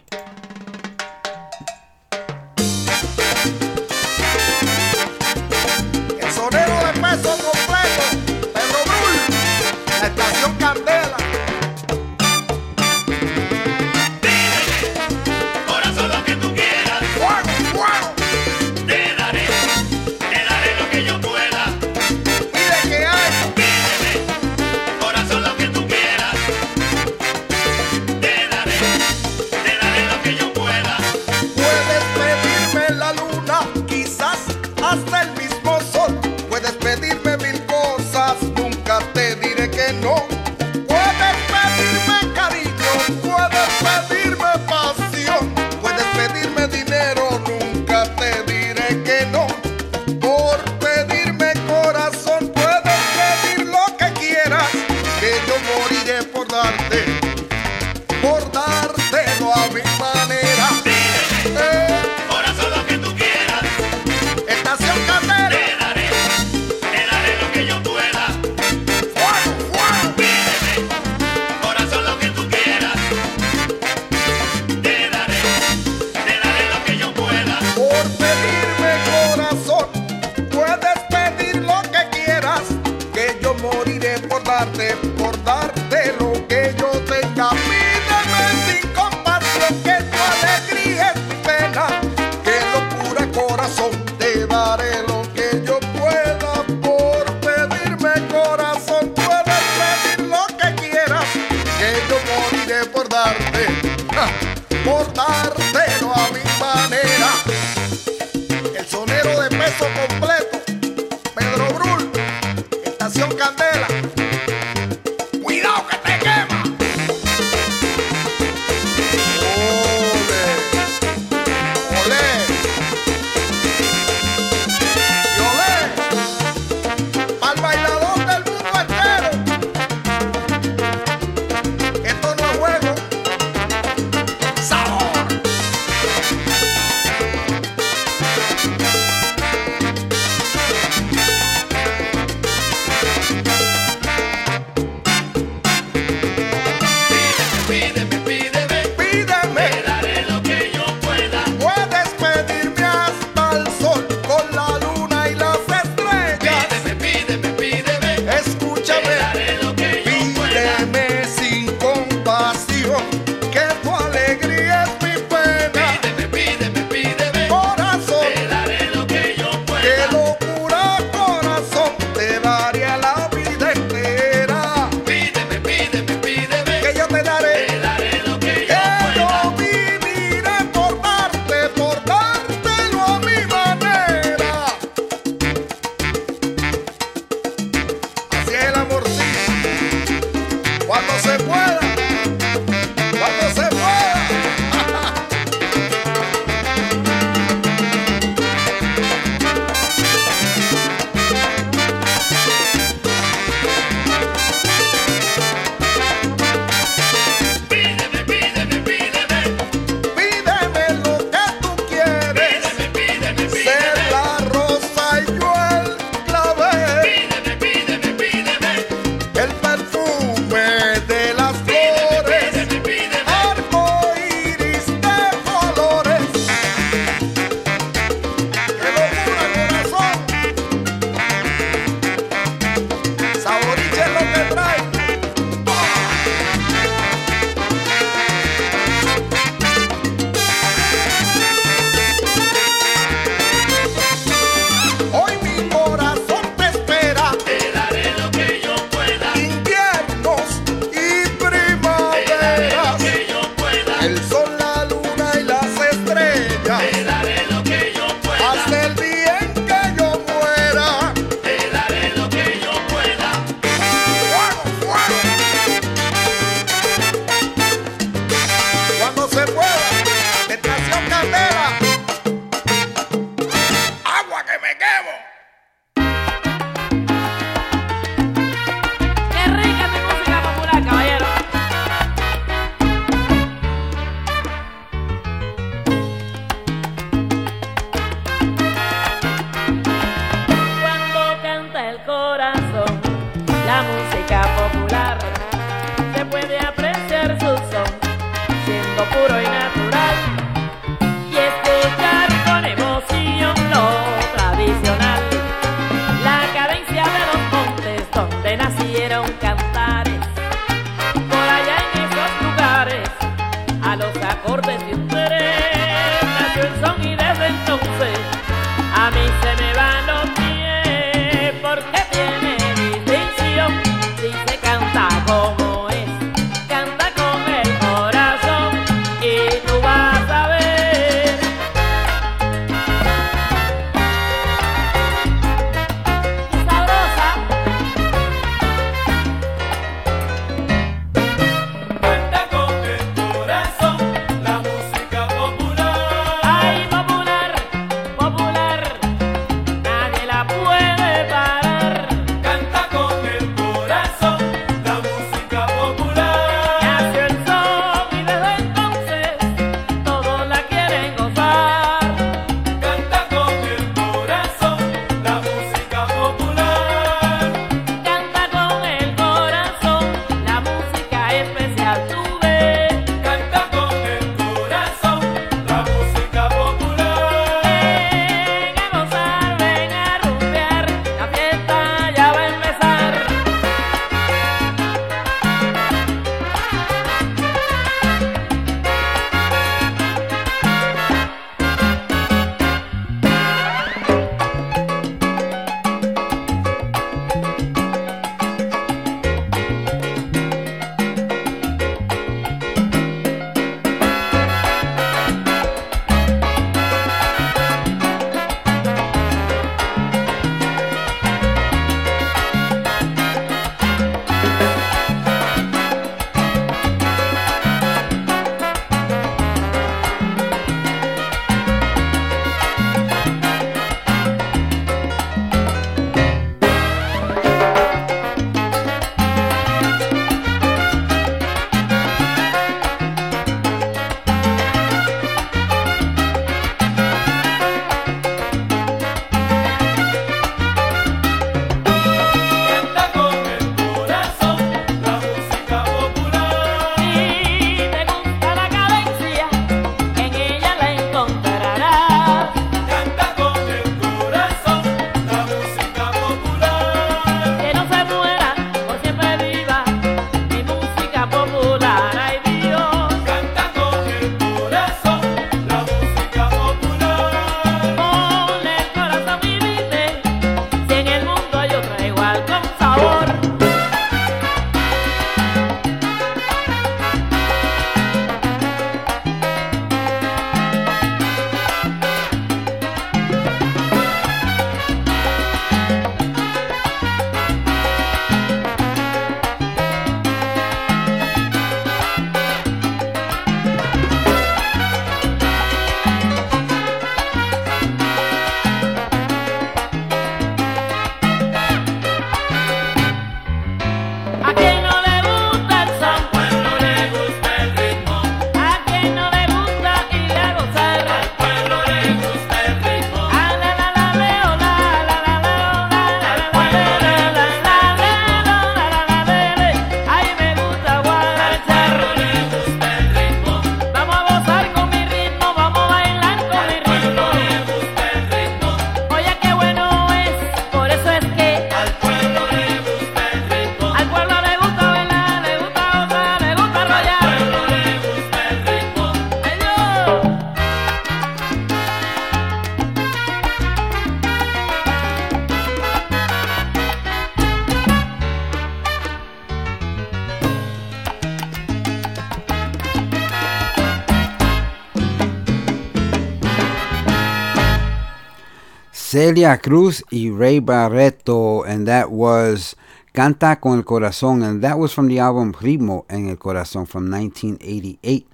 Celia 559.28 559.58
Cruz 559.58 560.06
y 560.10 560.30
Ray 560.30 560.62
Barretto, 560.62 561.66
and 561.68 561.86
that 561.86 562.12
was 562.12 562.78
Canta 563.14 563.60
con 563.60 563.78
el 563.78 563.84
Corazón, 563.84 564.42
and 564.42 564.64
that 564.64 564.80
was 564.80 564.94
from 564.94 565.10
the 565.10 565.20
album 565.20 565.52
Ritmo 565.52 566.06
en 566.10 566.30
el 566.30 566.38
Corazón 566.38 566.88
from 566.88 567.12
1988. 567.12 568.26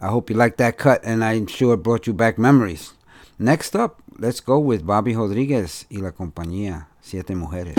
I 0.00 0.06
hope 0.08 0.30
you 0.30 0.36
liked 0.36 0.58
that 0.58 0.78
cut, 0.78 1.00
and 1.04 1.22
I'm 1.22 1.46
sure 1.46 1.74
it 1.74 1.84
brought 1.84 2.08
you 2.08 2.12
back 2.12 2.38
memories. 2.38 2.92
Next 3.38 3.76
up, 3.76 4.02
let's 4.18 4.40
go 4.40 4.58
with 4.58 4.84
Bobby 4.84 5.14
Rodriguez 5.14 5.86
y 5.88 6.00
la 6.00 6.10
compañía 6.10 6.88
Siete 7.00 7.36
Mujeres. 7.36 7.76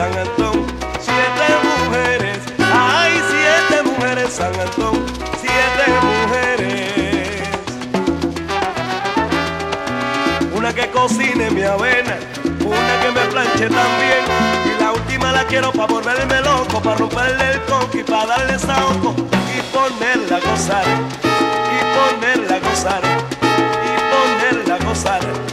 San 0.00 0.16
Antón, 0.16 0.66
siete 0.98 1.46
mujeres, 1.62 2.38
ay, 2.72 3.20
siete 3.28 3.82
mujeres 3.82 4.32
San 4.32 4.58
Antón, 4.58 5.04
siete 5.38 5.84
mujeres. 6.08 7.42
Una 10.54 10.72
que 10.72 10.90
cocine 10.90 11.50
mi 11.50 11.60
avena, 11.64 12.16
una 12.64 13.00
que 13.02 13.10
me 13.14 13.26
planche 13.30 13.68
también. 13.68 14.24
Y 14.64 14.82
la 14.82 14.92
última 14.92 15.32
la 15.32 15.44
quiero 15.44 15.70
para 15.70 15.92
volverme 15.92 16.40
loco, 16.40 16.80
para 16.80 16.96
romperle 16.96 17.50
el 17.50 17.60
y 17.92 18.02
para 18.02 18.24
darle 18.24 18.58
saoco 18.58 19.14
y 19.54 19.60
ponerla 19.70 20.38
a 20.38 20.40
gozar, 20.50 20.86
y 21.76 21.78
ponerla 21.94 22.56
a 22.56 22.60
gozar, 22.60 23.02
y 23.84 24.54
ponerla 24.54 24.76
a 24.76 24.78
gozar. 24.78 25.49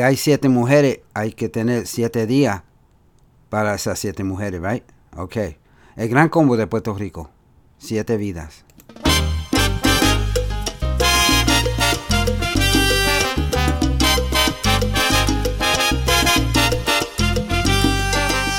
Hay 0.00 0.16
siete 0.16 0.48
mujeres, 0.48 1.00
hay 1.14 1.32
que 1.32 1.48
tener 1.48 1.86
siete 1.86 2.26
días 2.26 2.62
para 3.48 3.74
esas 3.74 3.98
siete 3.98 4.24
mujeres, 4.24 4.60
right? 4.62 4.84
Okay. 5.16 5.56
El 5.96 6.08
gran 6.08 6.28
combo 6.28 6.56
de 6.56 6.66
Puerto 6.66 6.94
Rico. 6.94 7.30
Siete 7.78 8.16
vidas. 8.16 8.64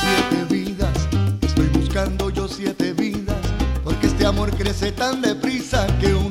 siete 0.01 0.45
vidas. 0.49 1.07
Estoy 1.41 1.67
buscando 1.67 2.29
yo 2.29 2.47
siete 2.47 2.93
vidas, 2.93 3.37
porque 3.83 4.07
este 4.07 4.25
amor 4.25 4.51
crece 4.51 4.91
tan 4.91 5.21
deprisa 5.21 5.85
que 5.99 6.13
una 6.13 6.28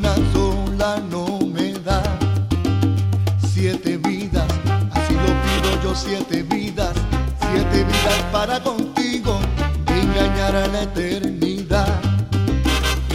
siete 5.95 6.43
vidas, 6.43 6.95
siete 7.41 7.85
vidas 7.85 8.23
para 8.33 8.63
contigo, 8.63 9.39
engañar 9.87 10.57
a 10.57 10.67
la 10.69 10.83
eternidad. 10.83 12.01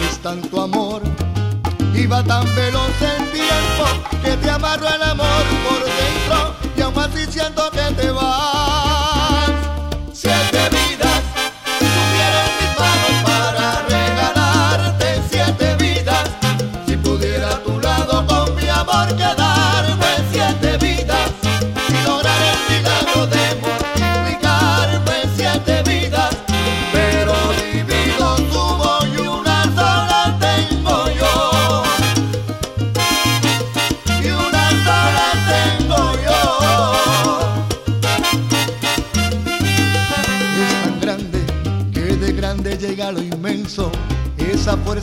Es 0.08 0.18
tanto 0.18 0.62
amor 0.62 1.02
y 1.94 2.06
va 2.06 2.22
tan 2.22 2.44
veloz 2.54 3.02
el 3.02 3.30
tiempo 3.30 3.84
que 4.22 4.36
te 4.36 4.50
amarro 4.50 4.88
el 4.88 5.02
amor 5.02 5.44
por 5.68 6.13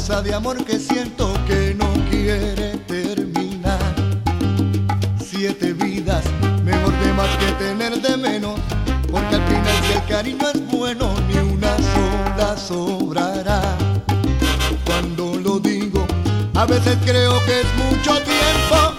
fuerza 0.01 0.21
de 0.23 0.33
amor 0.33 0.65
que 0.65 0.79
siento 0.79 1.31
que 1.45 1.75
no 1.75 1.87
quiere 2.09 2.77
terminar. 2.87 3.79
Siete 5.23 5.73
vidas, 5.73 6.23
mejor 6.63 6.91
de 7.03 7.13
más 7.13 7.29
que 7.37 7.51
tener 7.63 8.01
de 8.01 8.17
menos, 8.17 8.59
porque 9.11 9.35
al 9.35 9.43
final 9.43 9.75
si 9.85 9.93
el 9.93 10.05
cariño 10.05 10.49
es 10.53 10.71
bueno, 10.71 11.13
ni 11.27 11.37
una 11.37 11.77
sola 11.77 12.57
sobrará. 12.57 13.61
Cuando 14.85 15.35
lo 15.35 15.59
digo, 15.59 16.07
a 16.55 16.65
veces 16.65 16.97
creo 17.05 17.33
que 17.45 17.61
es 17.61 17.67
mucho 17.85 18.13
tiempo, 18.23 18.90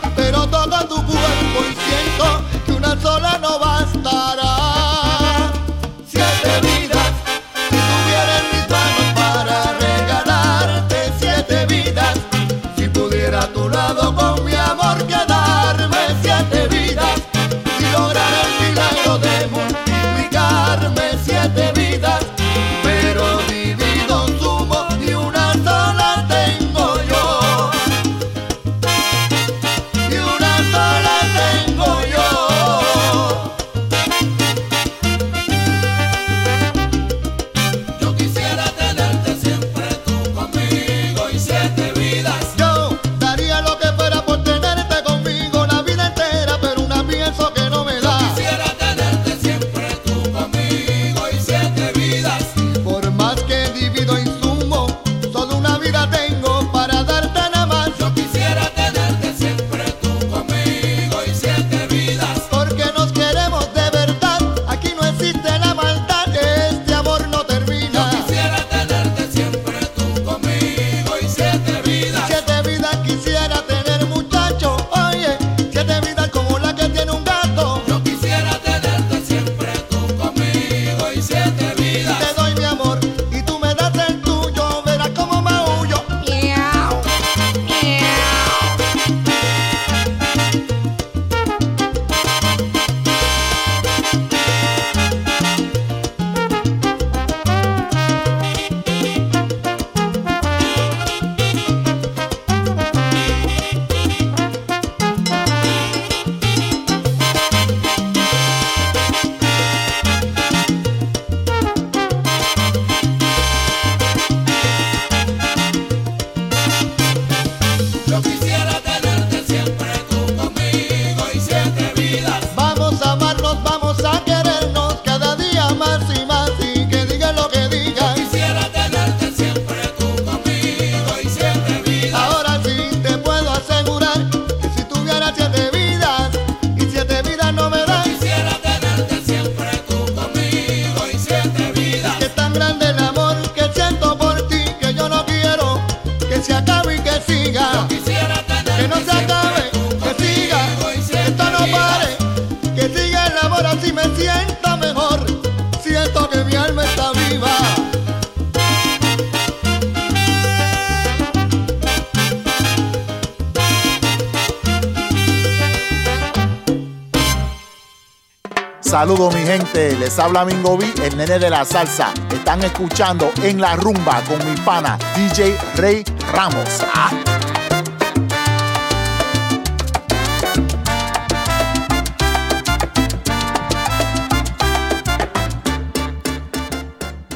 les 170.13 170.19
habla 170.19 170.45
Mingo 170.45 170.77
B, 170.77 170.85
el 171.05 171.17
nene 171.17 171.39
de 171.39 171.49
la 171.49 171.65
salsa. 171.65 172.13
Están 172.31 172.63
escuchando 172.63 173.31
en 173.43 173.61
la 173.61 173.77
rumba 173.77 174.23
con 174.29 174.39
mi 174.47 174.55
pana 174.61 174.99
DJ 175.17 175.57
Rey 175.77 176.05
Ramos. 176.31 176.85
Ah. 176.95 177.11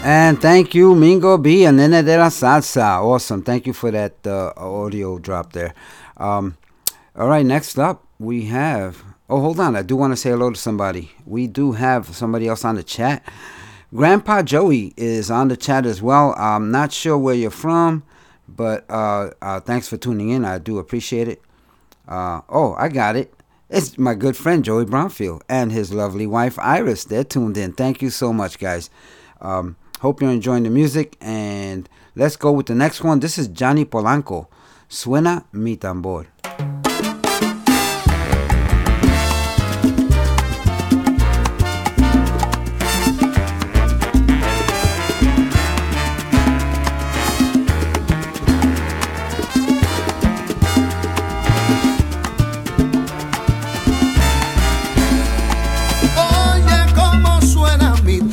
And 0.04 0.38
thank 0.40 0.74
you, 0.74 0.94
Mingo 0.94 1.38
B 1.38 1.64
and 1.64 1.78
Nene 1.78 2.02
de 2.02 2.16
la 2.16 2.30
Salsa. 2.30 3.00
Awesome. 3.02 3.42
Thank 3.42 3.66
you 3.66 3.72
for 3.72 3.90
that 3.90 4.24
uh, 4.24 4.52
audio 4.56 5.18
drop 5.18 5.52
there. 5.52 5.74
Um, 6.16 6.56
all 7.16 7.26
right, 7.26 7.44
next 7.44 7.76
up, 7.76 8.04
we 8.20 8.44
have. 8.46 9.02
Oh, 9.28 9.40
hold 9.40 9.58
on. 9.58 9.74
I 9.74 9.82
do 9.82 9.96
want 9.96 10.12
to 10.12 10.16
say 10.16 10.30
hello 10.30 10.50
to 10.50 10.56
somebody. 10.56 11.15
We 11.26 11.46
do 11.46 11.72
have 11.72 12.14
somebody 12.14 12.48
else 12.48 12.64
on 12.64 12.76
the 12.76 12.82
chat. 12.82 13.22
Grandpa 13.94 14.42
Joey 14.42 14.94
is 14.96 15.30
on 15.30 15.48
the 15.48 15.56
chat 15.56 15.86
as 15.86 16.00
well. 16.00 16.34
I'm 16.36 16.70
not 16.70 16.92
sure 16.92 17.18
where 17.18 17.34
you're 17.34 17.50
from, 17.50 18.02
but 18.48 18.84
uh, 18.88 19.30
uh, 19.42 19.60
thanks 19.60 19.88
for 19.88 19.96
tuning 19.96 20.30
in. 20.30 20.44
I 20.44 20.58
do 20.58 20.78
appreciate 20.78 21.28
it. 21.28 21.42
Uh, 22.08 22.40
oh, 22.48 22.74
I 22.78 22.88
got 22.88 23.16
it. 23.16 23.32
It's 23.68 23.98
my 23.98 24.14
good 24.14 24.36
friend 24.36 24.64
Joey 24.64 24.84
Brownfield 24.84 25.42
and 25.48 25.72
his 25.72 25.92
lovely 25.92 26.26
wife 26.26 26.56
Iris. 26.60 27.04
They're 27.04 27.24
tuned 27.24 27.56
in. 27.56 27.72
Thank 27.72 28.00
you 28.00 28.10
so 28.10 28.32
much, 28.32 28.58
guys. 28.60 28.90
Um, 29.40 29.76
hope 30.00 30.20
you're 30.20 30.30
enjoying 30.30 30.62
the 30.62 30.70
music. 30.70 31.16
And 31.20 31.88
let's 32.14 32.36
go 32.36 32.52
with 32.52 32.66
the 32.66 32.76
next 32.76 33.02
one. 33.02 33.20
This 33.20 33.38
is 33.38 33.48
Johnny 33.48 33.84
Polanco. 33.84 34.46
Suena 34.88 35.44
mi 35.52 35.76
tambor. 35.76 36.26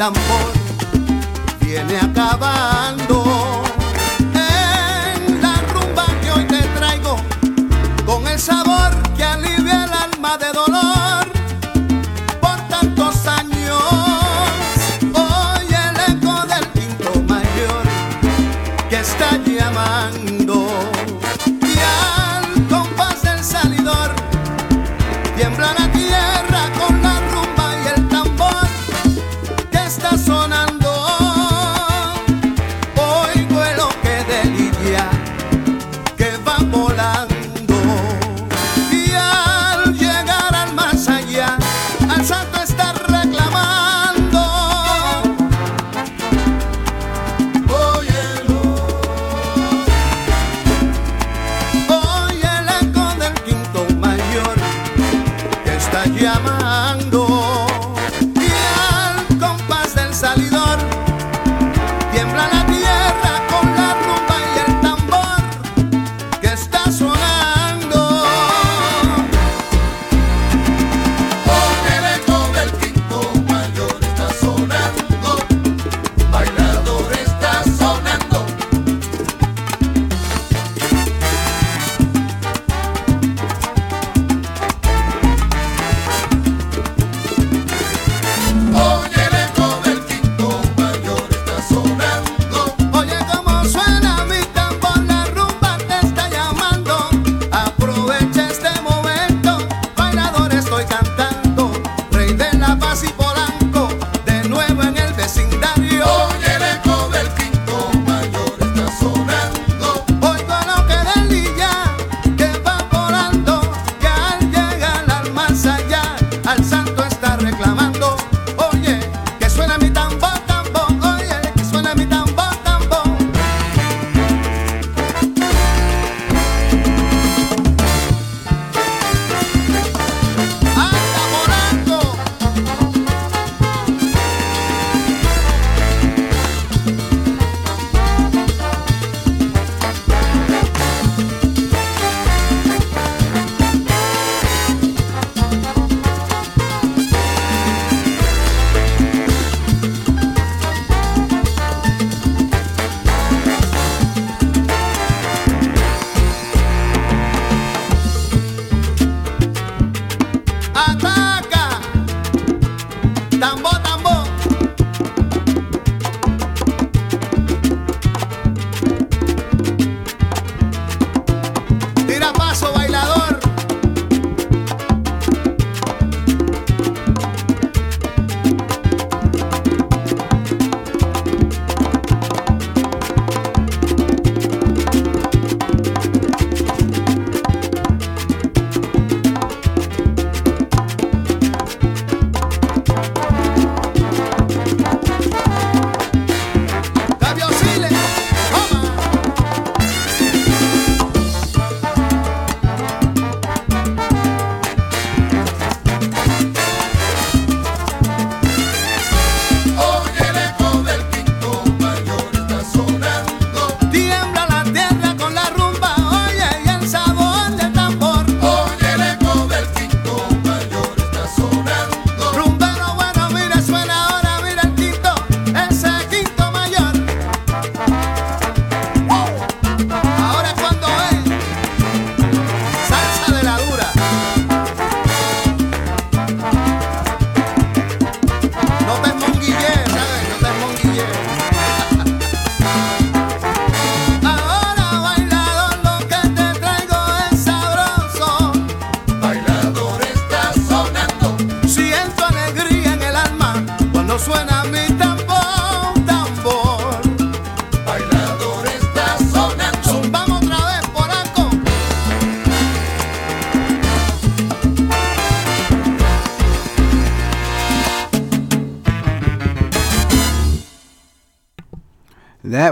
Tambor, 0.03 0.32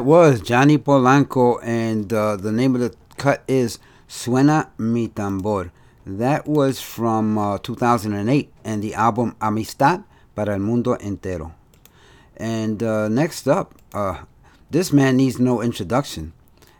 that 0.01 0.07
was 0.07 0.41
Johnny 0.41 0.79
Polanco, 0.79 1.59
and 1.61 2.11
uh, 2.11 2.35
the 2.35 2.51
name 2.51 2.73
of 2.73 2.81
the 2.81 2.95
cut 3.17 3.43
is 3.47 3.77
Suena 4.09 4.69
Mi 4.79 5.07
Tambor. 5.09 5.69
That 6.07 6.47
was 6.47 6.81
from 6.81 7.37
uh, 7.37 7.59
2008 7.59 8.51
and 8.63 8.81
the 8.81 8.95
album 8.95 9.35
Amistad 9.39 10.03
para 10.35 10.53
el 10.53 10.59
Mundo 10.59 10.95
Entero. 10.95 11.53
And 12.35 12.81
uh, 12.81 13.09
next 13.09 13.47
up, 13.47 13.75
uh, 13.93 14.23
this 14.71 14.91
man 14.91 15.17
needs 15.17 15.39
no 15.39 15.61
introduction. 15.61 16.33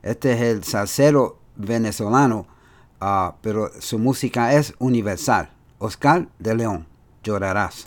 Este 0.04 0.32
es 0.32 0.42
el 0.42 0.64
salsero 0.64 1.38
venezolano, 1.56 2.48
uh, 3.02 3.34
pero 3.44 3.70
su 3.80 4.00
música 4.00 4.56
es 4.56 4.74
universal. 4.80 5.48
Oscar 5.78 6.28
de 6.40 6.56
León, 6.56 6.88
Llorarás. 7.24 7.86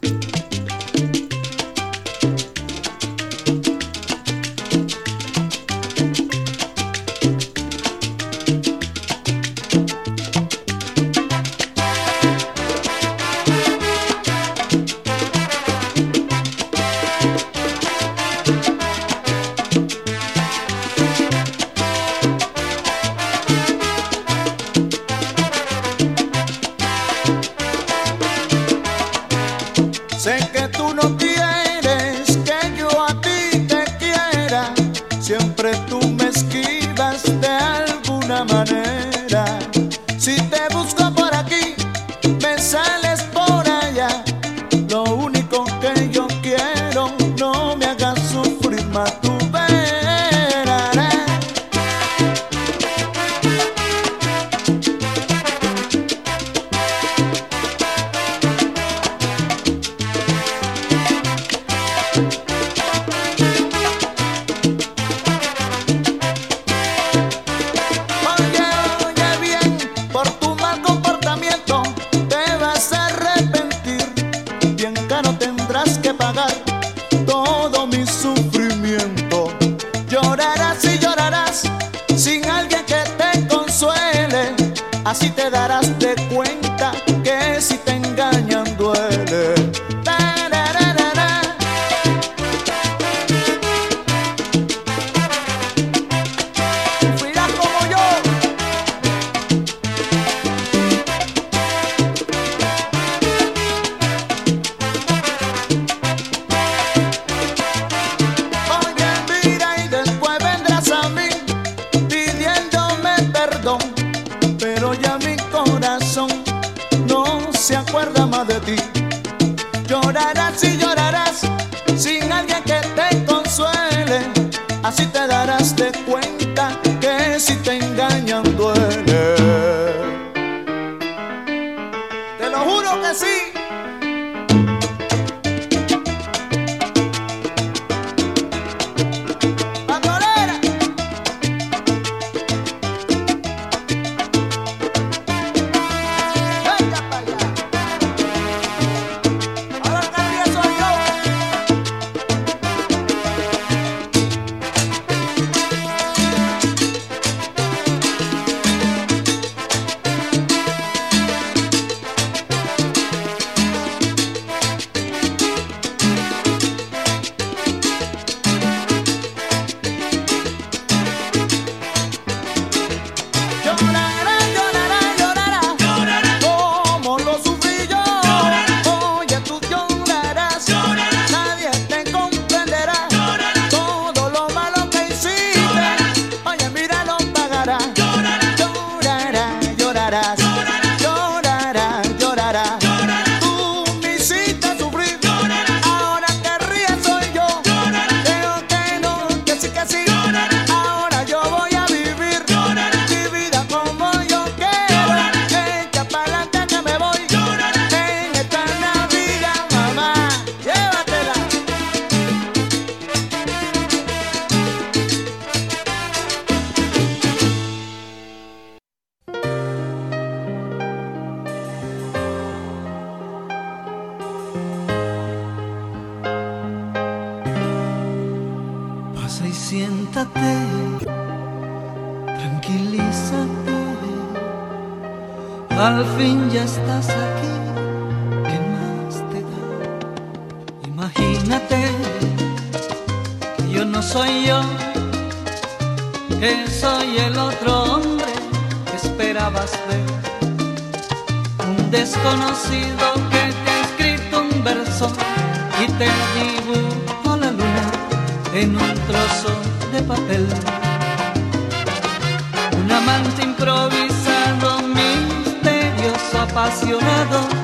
Apasionado, 266.55 267.64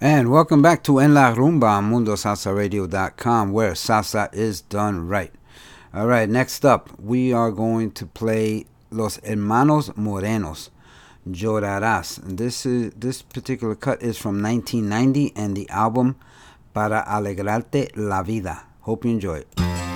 And 0.00 0.30
welcome 0.30 0.62
back 0.62 0.84
to 0.84 1.00
En 1.00 1.12
La 1.12 1.34
Rumba 1.34 1.78
on 1.78 1.90
MundoSalsaRadio.com, 1.90 3.50
where 3.50 3.72
salsa 3.72 4.32
is 4.32 4.60
done 4.60 5.08
right. 5.08 5.32
All 5.92 6.06
right, 6.06 6.28
next 6.28 6.64
up, 6.64 6.88
we 7.00 7.32
are 7.32 7.50
going 7.50 7.90
to 7.92 8.06
play 8.06 8.66
Los 8.92 9.18
Hermanos 9.24 9.88
Morenos, 9.96 10.70
Llorarás. 11.28 12.20
This 12.22 12.64
is 12.64 12.92
this 12.92 13.22
particular 13.22 13.74
cut 13.74 14.00
is 14.00 14.16
from 14.16 14.40
1990 14.40 15.32
and 15.34 15.56
the 15.56 15.68
album 15.68 16.14
Para 16.72 17.04
Alegrarte 17.04 17.90
la 17.96 18.22
Vida. 18.22 18.66
Hope 18.82 19.04
you 19.04 19.10
enjoy 19.10 19.38
it. 19.38 19.87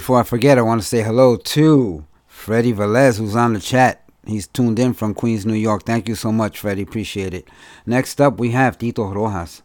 Before 0.00 0.18
I 0.18 0.22
forget, 0.22 0.56
I 0.56 0.62
want 0.62 0.80
to 0.80 0.86
say 0.86 1.02
hello 1.02 1.36
to 1.36 2.06
Freddie 2.26 2.72
Velez, 2.72 3.18
who's 3.18 3.36
on 3.36 3.52
the 3.52 3.60
chat. 3.60 4.02
He's 4.26 4.46
tuned 4.46 4.78
in 4.78 4.94
from 4.94 5.12
Queens, 5.12 5.44
New 5.44 5.52
York. 5.52 5.82
Thank 5.82 6.08
you 6.08 6.14
so 6.14 6.32
much, 6.32 6.58
Freddie. 6.58 6.84
Appreciate 6.84 7.34
it. 7.34 7.46
Next 7.84 8.18
up, 8.18 8.40
we 8.40 8.52
have 8.52 8.78
Tito 8.78 9.12
Rojas. 9.12 9.60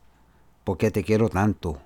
Porque 0.66 0.92
te 0.92 1.04
quiero 1.04 1.30
tanto. 1.30 1.80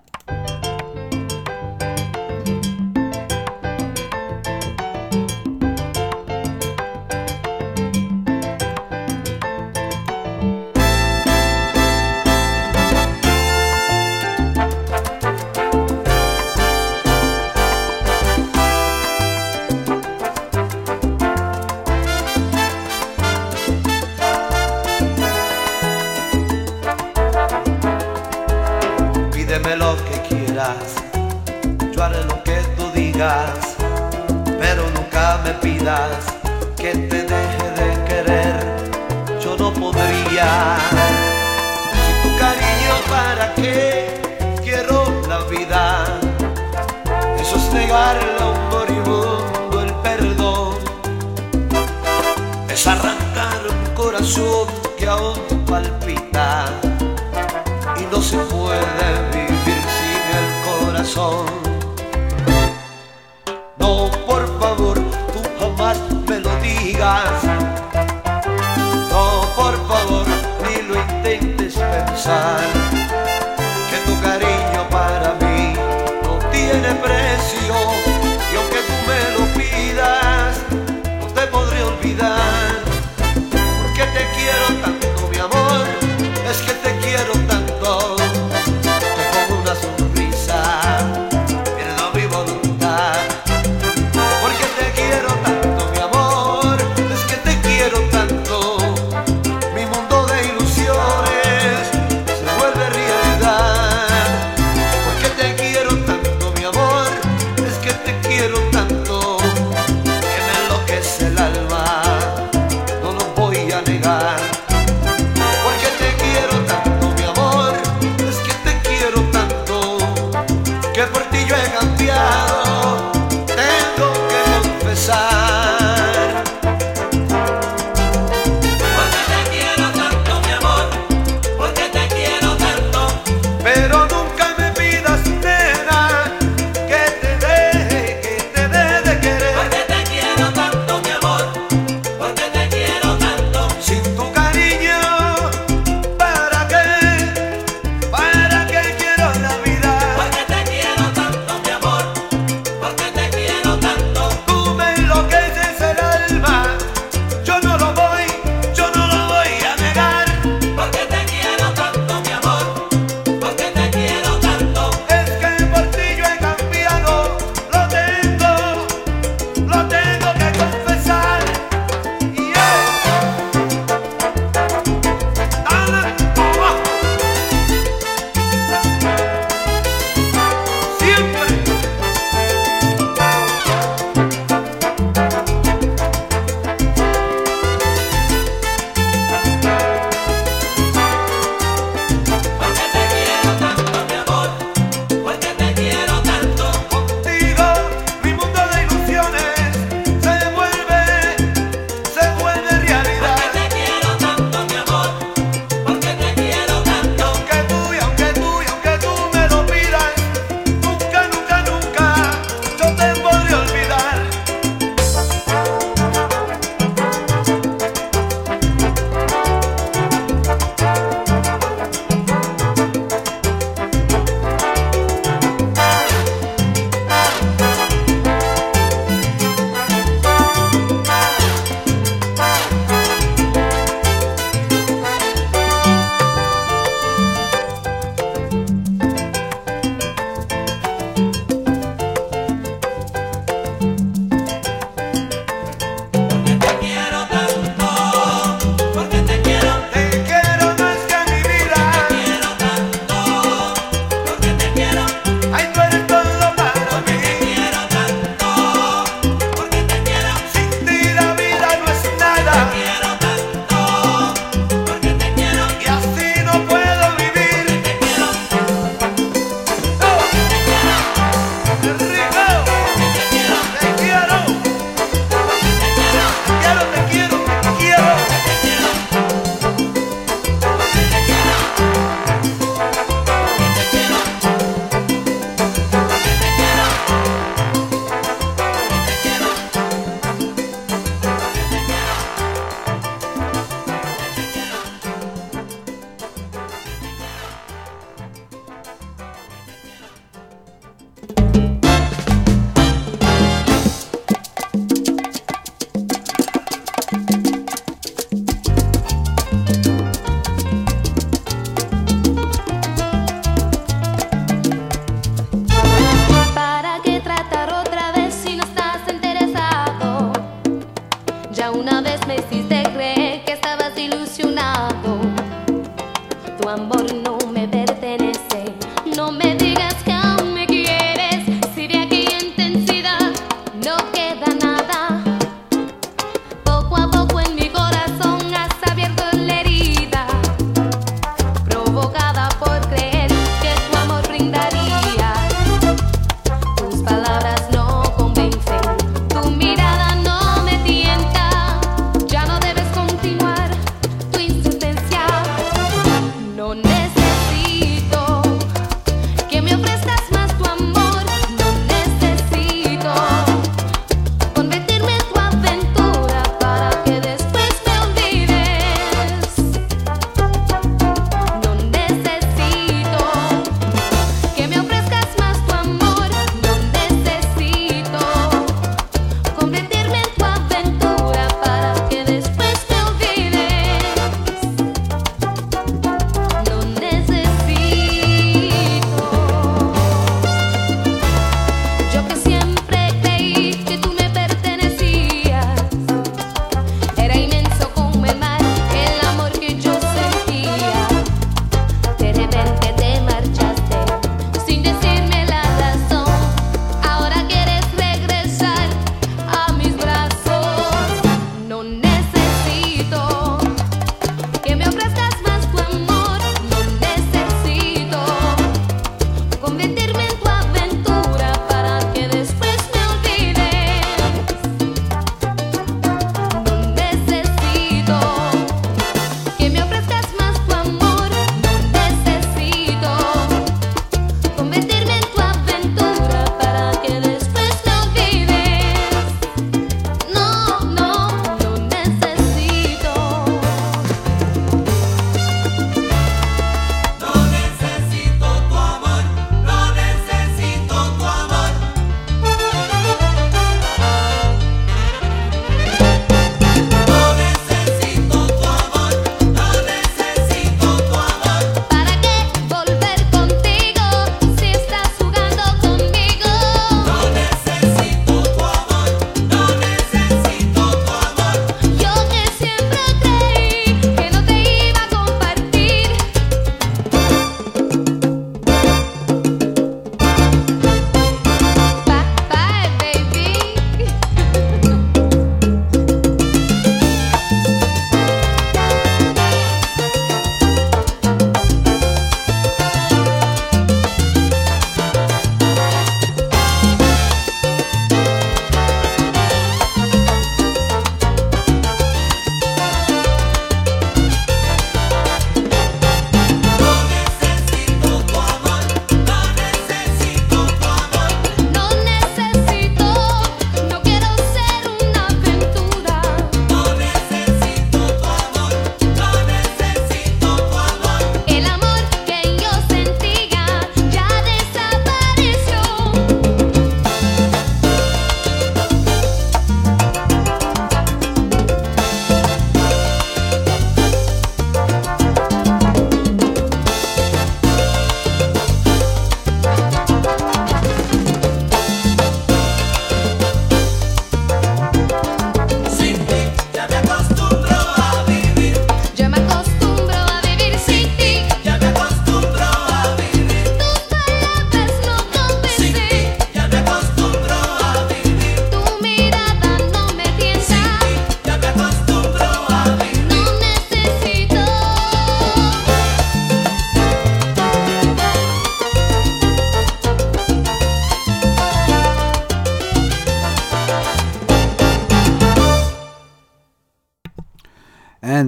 he 121.59 121.71
cambiado. 121.71 122.78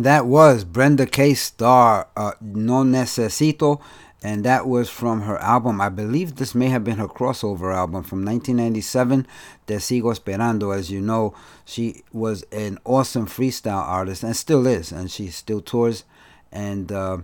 And 0.02 0.06
that 0.08 0.26
was 0.26 0.64
Brenda 0.64 1.06
K. 1.06 1.36
Starr, 1.36 2.08
uh, 2.18 2.32
No 2.42 2.82
Necesito. 2.82 3.80
And 4.24 4.44
that 4.44 4.68
was 4.68 4.90
from 4.90 5.22
her 5.22 5.38
album. 5.38 5.80
I 5.80 5.90
believe 5.90 6.38
this 6.38 6.56
may 6.56 6.70
have 6.70 6.84
been 6.84 6.98
her 6.98 7.08
crossover 7.08 7.72
album 7.72 8.02
from 8.02 8.26
1997, 8.26 9.28
Te 9.68 9.76
Sigo 9.76 10.12
Esperando. 10.12 10.76
As 10.76 10.90
you 10.90 11.02
know, 11.02 11.36
she 11.66 12.02
was 12.12 12.42
an 12.52 12.80
awesome 12.84 13.28
freestyle 13.28 13.84
artist 13.84 14.24
and 14.24 14.36
still 14.36 14.66
is. 14.66 14.92
And 14.92 15.12
she 15.12 15.28
still 15.28 15.62
tours. 15.62 16.04
And 16.52 16.92
uh, 16.92 17.18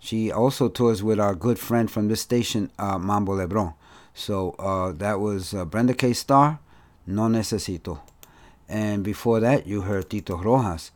she 0.00 0.32
also 0.32 0.68
tours 0.68 1.04
with 1.04 1.20
our 1.20 1.36
good 1.36 1.60
friend 1.60 1.88
from 1.88 2.08
this 2.08 2.22
station, 2.22 2.72
uh, 2.76 2.98
Mambo 2.98 3.36
Lebron. 3.36 3.74
So 4.14 4.56
uh, 4.58 4.90
that 4.94 5.20
was 5.20 5.54
uh, 5.54 5.64
Brenda 5.64 5.94
K. 5.94 6.12
Starr, 6.12 6.58
No 7.06 7.28
Necesito. 7.28 8.00
And 8.68 9.04
before 9.04 9.38
that, 9.38 9.68
you 9.68 9.82
heard 9.82 10.10
Tito 10.10 10.36
Rojas. 10.36 10.90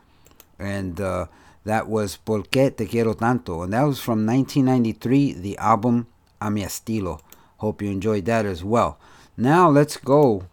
And 0.61 1.01
uh, 1.01 1.27
that 1.65 1.89
was 1.89 2.17
Por 2.17 2.43
qué 2.43 2.77
te 2.77 2.87
quiero 2.87 3.15
tanto. 3.15 3.63
And 3.63 3.73
that 3.73 3.83
was 3.83 4.01
from 4.01 4.27
1993, 4.27 5.33
the 5.33 5.59
album 5.59 6.07
A 6.41 6.51
mi 6.51 6.63
estilo. 6.63 7.21
Hope 7.59 7.83
you 7.83 7.91
enjoyed 7.91 8.25
that 8.27 8.47
as 8.47 8.65
well. 8.65 8.99
Now 9.37 9.69
let's 9.69 9.97
go 9.97 10.45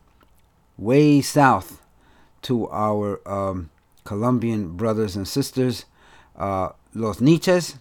way 0.77 1.21
south 1.21 1.81
to 2.43 2.69
our 2.69 3.21
um, 3.27 3.69
Colombian 4.03 4.75
brothers 4.75 5.15
and 5.15 5.27
sisters, 5.27 5.85
uh, 6.37 6.69
Los 6.93 7.21
Niches. 7.21 7.77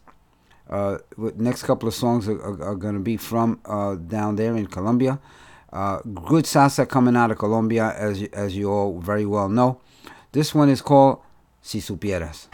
Uh, 0.68 0.98
next 1.36 1.62
couple 1.62 1.88
of 1.88 1.94
songs 1.94 2.28
are, 2.28 2.40
are, 2.42 2.62
are 2.62 2.74
going 2.74 2.94
to 2.94 3.00
be 3.00 3.16
from 3.16 3.60
uh, 3.64 3.94
down 3.94 4.36
there 4.36 4.56
in 4.56 4.66
Colombia. 4.66 5.20
Uh, 5.72 5.98
good 6.24 6.44
salsa 6.44 6.88
coming 6.88 7.16
out 7.16 7.30
of 7.30 7.38
Colombia, 7.38 7.92
as 7.96 8.22
as 8.32 8.56
you 8.56 8.70
all 8.70 8.98
very 8.98 9.26
well 9.26 9.48
know. 9.48 9.80
This 10.32 10.54
one 10.54 10.68
is 10.68 10.82
called 10.82 11.20
Si 11.66 11.80
Supieras. 11.80 12.48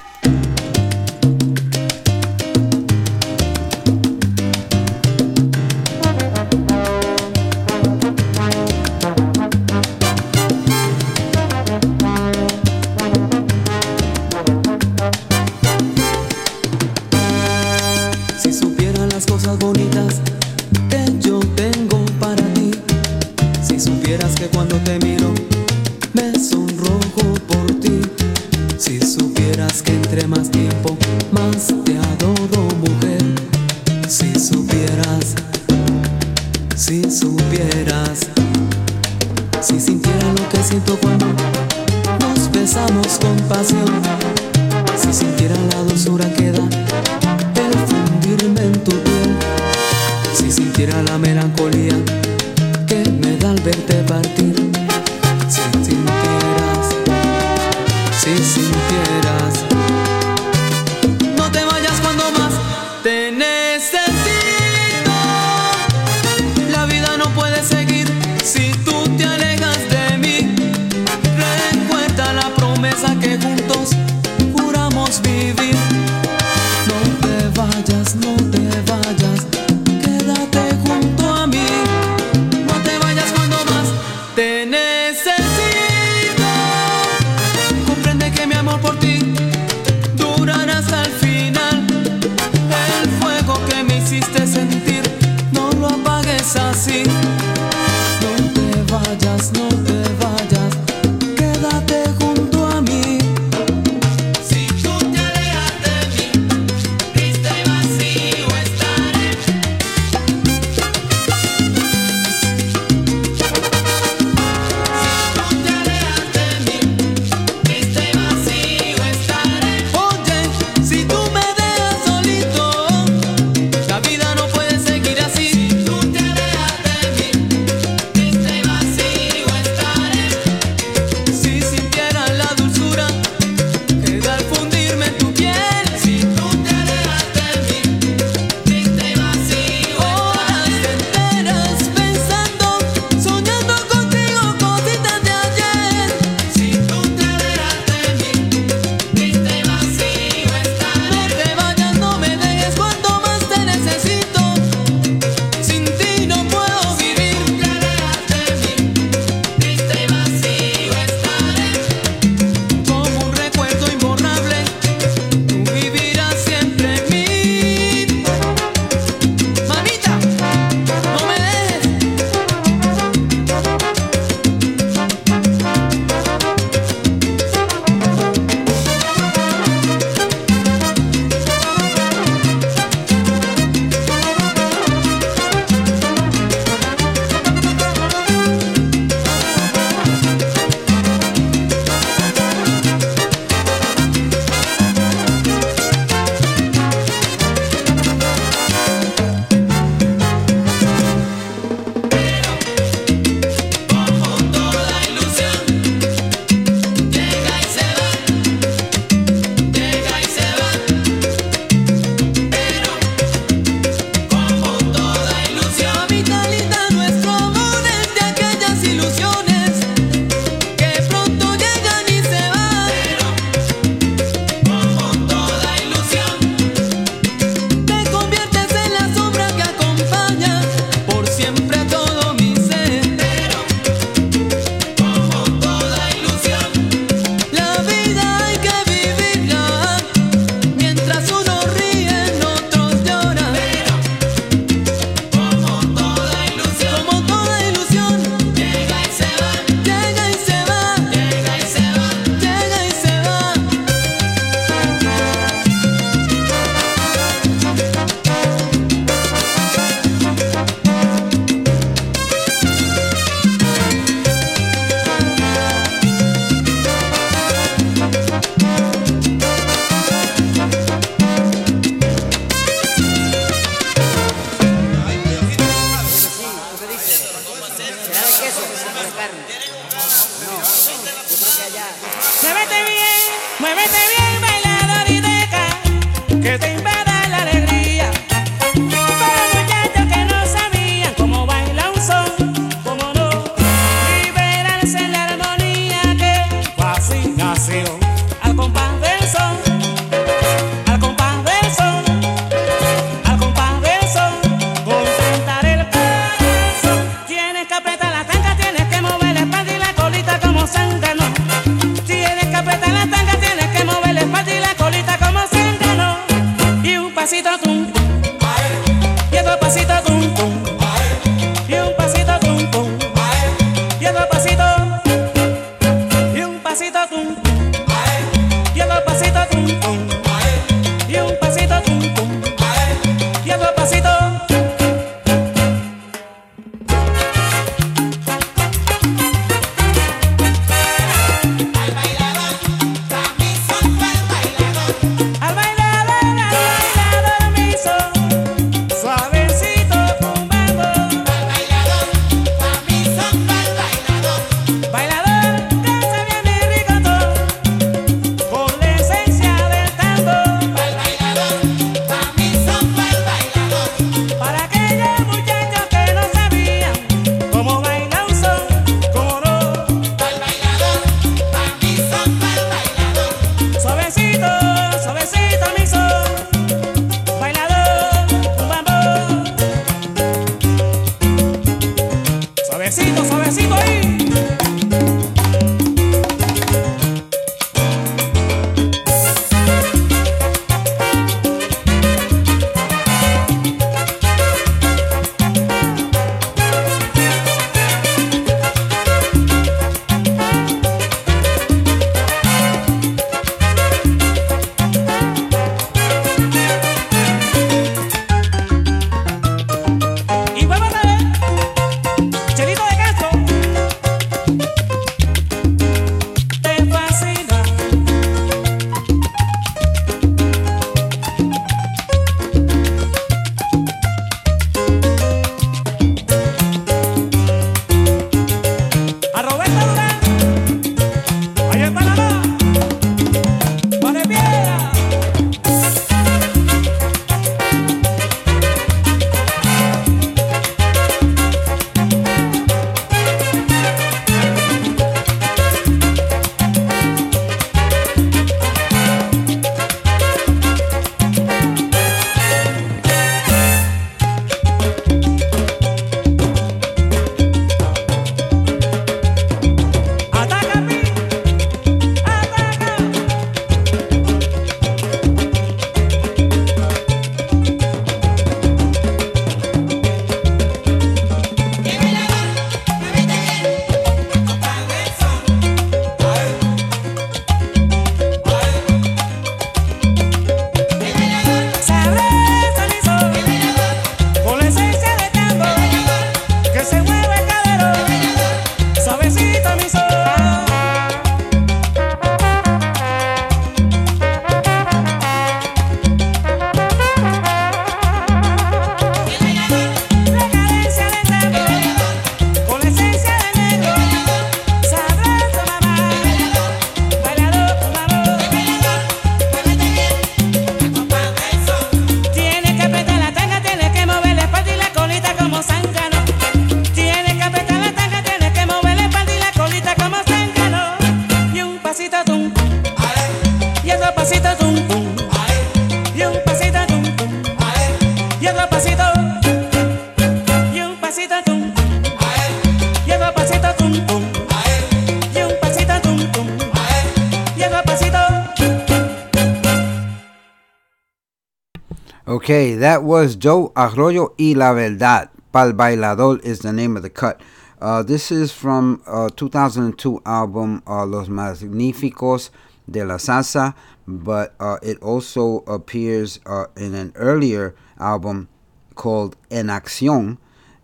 that 542.82 543.04
was 543.04 543.36
Joe 543.36 543.72
Arroyo 543.76 544.34
y 544.40 544.54
La 544.56 544.74
Verdad. 544.74 545.28
Pal 545.52 545.72
Bailador 545.72 546.42
is 546.44 546.58
the 546.60 546.72
name 546.72 546.96
of 546.96 547.04
the 547.04 547.10
cut. 547.10 547.40
Uh, 547.80 548.02
this 548.02 548.32
is 548.32 548.50
from 548.50 549.00
uh, 549.06 549.26
a 549.26 549.30
2002 549.30 550.20
album 550.26 550.82
uh, 550.88 551.06
Los 551.06 551.28
Magníficos 551.28 552.50
de 552.90 553.04
la 553.04 553.18
Salsa, 553.18 553.76
but 554.08 554.56
uh, 554.58 554.78
it 554.82 555.00
also 555.00 555.58
appears 555.68 556.40
uh, 556.44 556.64
in 556.76 556.96
an 556.96 557.12
earlier 557.14 557.76
album 558.00 558.48
called 558.96 559.36
En 559.48 559.68
Acción 559.68 560.38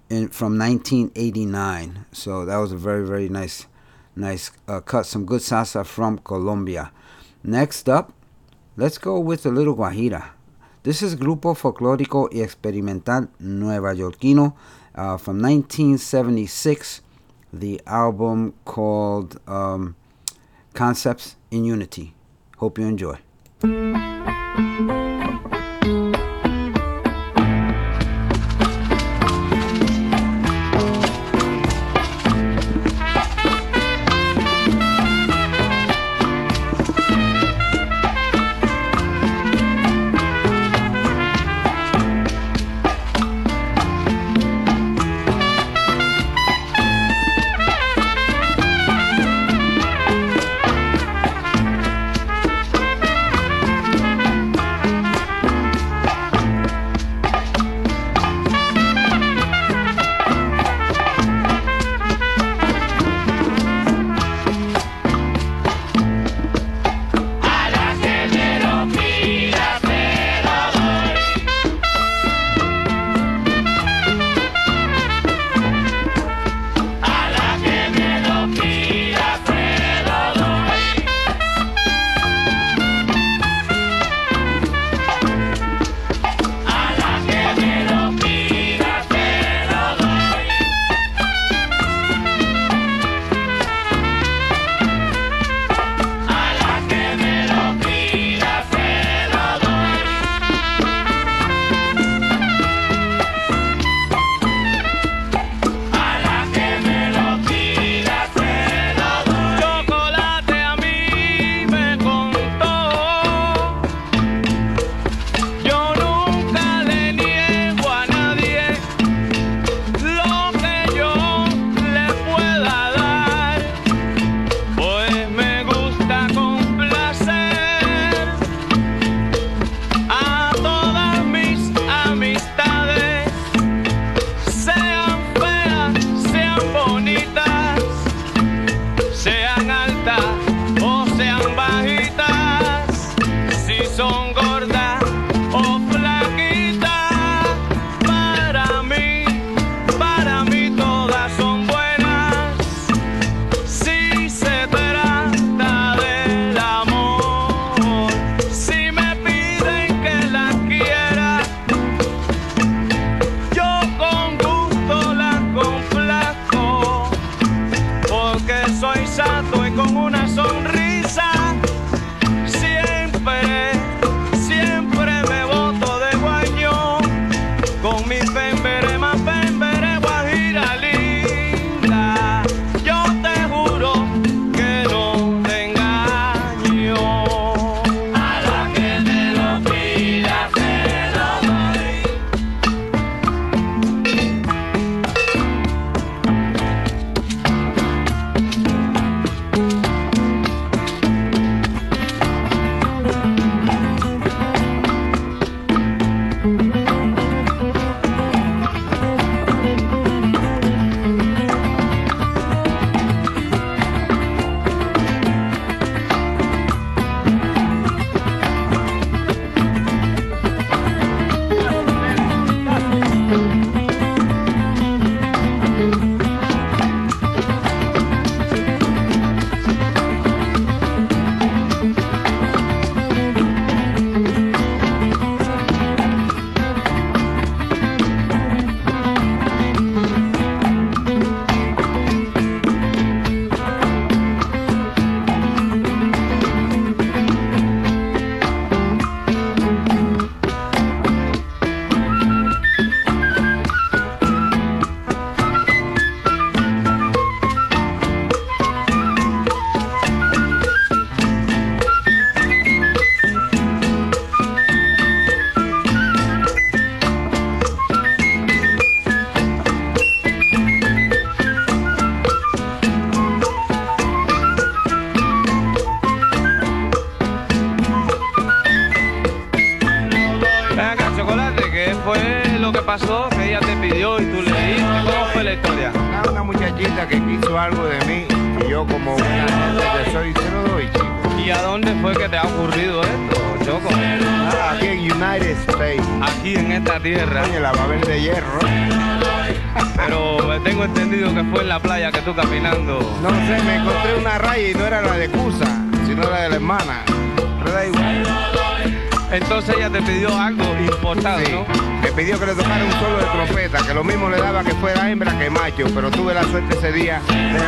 in, 0.08 0.28
from 0.28 0.56
1989. 0.56 2.06
So 2.12 2.44
that 2.44 2.58
was 2.58 2.70
a 2.70 2.76
very, 2.76 3.04
very 3.04 3.28
nice, 3.28 3.66
nice 4.14 4.52
cut. 4.84 5.04
Some 5.04 5.26
good 5.26 5.40
salsa 5.40 5.84
from 5.84 6.18
Colombia. 6.18 6.92
Next 7.42 7.88
up, 7.88 8.12
let's 8.76 8.98
go 8.98 9.18
with 9.18 9.44
a 9.44 9.50
little 9.50 9.74
guajira. 9.74 10.37
This 10.88 11.02
is 11.02 11.16
Grupo 11.18 11.54
Folclórico 11.54 12.30
y 12.32 12.40
Experimental 12.40 13.28
Nuevayorquino 13.40 14.54
uh, 14.94 15.18
from 15.18 15.38
1976, 15.42 17.02
the 17.52 17.82
album 17.84 18.54
called 18.64 19.38
um, 19.46 19.96
Concepts 20.72 21.36
in 21.50 21.66
Unity. 21.66 22.14
Hope 22.56 22.78
you 22.78 22.86
enjoy. 22.86 23.18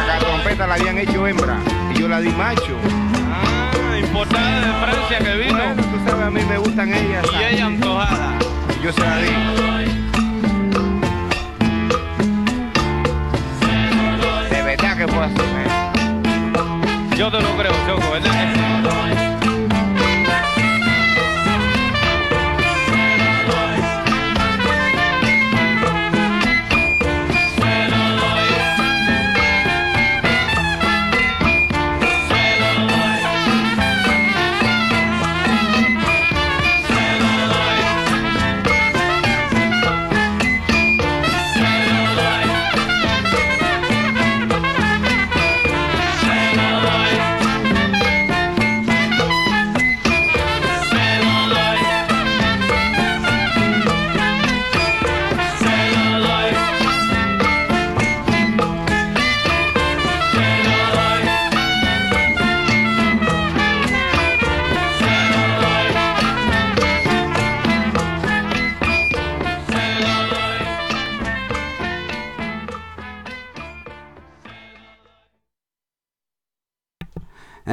la 0.07 0.19
trompeta 0.19 0.67
la 0.67 0.75
habían 0.75 0.99
hecho 0.99 1.27
hembra 1.27 1.59
y 1.95 1.99
yo 1.99 2.09
la 2.09 2.21
di 2.21 2.31
macho. 2.31 3.00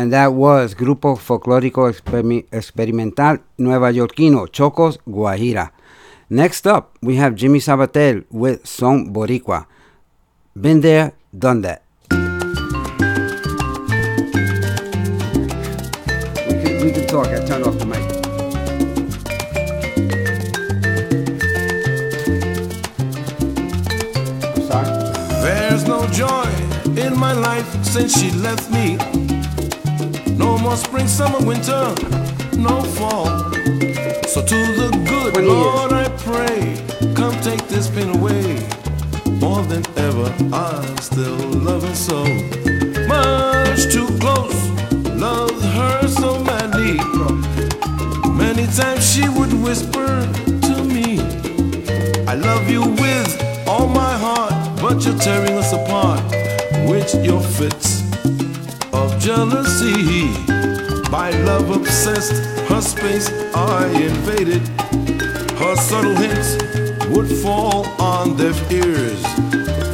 And 0.08 0.14
that 0.14 0.32
was 0.32 0.74
Grupo 0.74 1.18
Folclórico 1.18 1.90
Experimental 2.50 3.40
Nuevayorquino, 3.60 4.48
Chocos, 4.48 5.00
Guajira. 5.06 5.74
Next 6.30 6.66
up, 6.66 6.98
we 7.02 7.18
have 7.18 7.36
Jimmy 7.36 7.60
Sabater 7.60 8.24
with 8.32 8.66
Son 8.66 9.12
Boricua. 9.12 9.66
Been 10.56 10.80
there, 10.80 11.12
done 11.38 11.60
that. 11.64 11.82
We 16.48 16.54
can, 16.64 16.86
we 16.86 16.92
can 16.94 17.06
talk. 17.06 17.28
I 17.28 17.46
turned 17.46 17.66
off 17.66 17.78
the 17.78 17.86
mic. 17.86 18.00
There's 25.44 25.86
no 25.86 26.08
joy 26.12 26.50
in 26.96 27.20
my 27.20 27.34
life 27.34 27.84
since 27.84 28.18
she 28.18 28.32
left 28.32 28.72
me. 28.72 29.27
No 30.38 30.56
more 30.60 30.78
spring, 30.78 31.08
summer, 31.08 31.40
winter, 31.40 31.96
no 32.56 32.82
fall. 32.98 33.26
So 34.28 34.46
to 34.46 34.60
the 34.80 34.90
good 35.10 35.44
Lord 35.44 35.94
I 35.94 36.10
pray, 36.18 36.78
come 37.16 37.34
take 37.42 37.68
this 37.68 37.90
pain 37.90 38.16
away. 38.16 38.64
More 39.40 39.64
than 39.64 39.84
ever, 39.98 40.32
I 40.54 40.96
still 41.02 41.38
love 41.38 41.82
her 41.82 41.96
so. 41.96 42.24
Much 43.08 43.92
too 43.92 44.08
close, 44.20 44.70
love 45.16 45.60
her 45.74 46.08
so 46.08 46.44
madly. 46.44 46.98
Many 48.32 48.68
times 48.68 49.12
she 49.12 49.28
would 49.28 49.54
whisper 49.54 50.08
to 50.68 50.84
me, 50.84 51.20
I 52.28 52.36
love 52.36 52.70
you 52.70 52.82
with 52.82 53.68
all 53.68 53.88
my 53.88 54.14
heart, 54.18 54.54
but 54.82 55.04
you're 55.04 55.18
tearing 55.18 55.54
us 55.54 55.74
apart 55.74 56.22
with 56.88 57.26
your 57.26 57.42
fits 57.42 57.97
jealousy. 59.28 60.32
By 61.12 61.32
love 61.44 61.70
obsessed, 61.70 62.32
her 62.70 62.80
space 62.80 63.30
I 63.54 63.88
invaded. 63.90 64.66
Her 65.60 65.76
subtle 65.76 66.16
hints 66.16 66.52
would 67.10 67.28
fall 67.44 67.86
on 68.00 68.38
deaf 68.38 68.58
ears. 68.72 69.22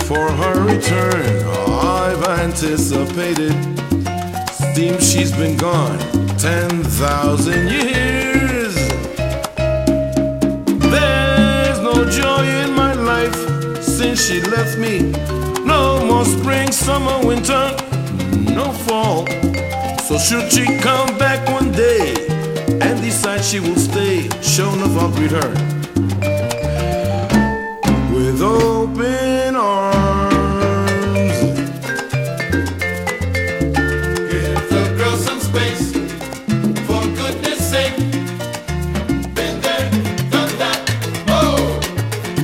For 0.07 0.31
her 0.41 0.63
return, 0.63 1.25
I've 1.47 2.23
anticipated. 2.45 3.55
Seems 4.75 5.11
she's 5.11 5.31
been 5.31 5.57
gone 5.57 5.97
10,000 6.37 7.71
years. 7.71 8.75
There's 10.93 11.79
no 11.79 12.07
joy 12.07 12.43
in 12.61 12.71
my 12.75 12.93
life 12.93 13.35
since 13.81 14.27
she 14.27 14.41
left 14.41 14.77
me. 14.77 15.11
No 15.65 16.05
more 16.05 16.25
spring, 16.25 16.71
summer, 16.71 17.25
winter, 17.25 17.75
no 18.53 18.71
fault. 18.71 19.29
So 20.03 20.17
should 20.17 20.51
she 20.51 20.65
come 20.79 21.17
back 21.17 21.47
one 21.49 21.71
day 21.71 22.13
and 22.81 23.01
decide 23.01 23.43
she 23.43 23.59
will 23.59 23.77
stay, 23.77 24.29
sure 24.41 24.71
enough 24.73 24.97
I'll 24.97 25.11
greet 25.11 25.31
her 25.31 25.49
with 28.13 28.41
open 28.41 29.55
arms. 29.55 30.33
Give 34.29 34.61
the 34.69 34.83
girl 34.97 35.17
some 35.17 35.39
space, 35.39 35.93
for 36.85 37.01
goodness 37.15 37.59
sake. 37.71 37.95
Been 39.33 39.61
there, 39.61 39.89
done 40.29 40.53
that. 40.61 40.81
Oh, 41.27 41.79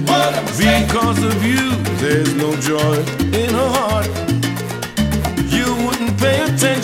what 0.07 0.38
a 0.38 0.41
mistake. 0.41 0.88
Because 0.88 1.23
of 1.23 1.44
you, 1.44 1.76
there's 1.98 2.34
no 2.36 2.56
joy 2.56 3.19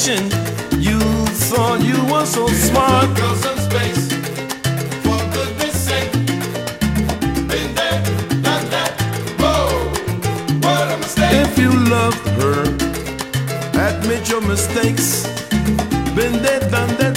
attention. 0.06 0.82
You 0.82 1.00
thought 1.50 1.82
you 1.82 1.98
were 2.12 2.26
so 2.26 2.48
smart. 2.48 3.16
Girl 3.18 3.36
some 3.36 3.58
space, 3.58 4.12
for 5.04 5.18
goodness 5.34 5.76
sake. 5.88 6.12
Been 7.48 7.74
there, 7.76 8.04
done 8.44 8.70
that. 8.70 8.94
Oh, 9.40 9.90
what 10.62 10.92
a 10.92 10.98
mistake. 10.98 11.34
If 11.34 11.58
you 11.58 11.72
love 11.90 12.16
her, 12.40 12.64
admit 13.88 14.30
your 14.30 14.42
mistakes. 14.42 15.26
Been 16.16 16.42
there, 16.42 16.60
done 16.70 16.96
that, 16.98 17.15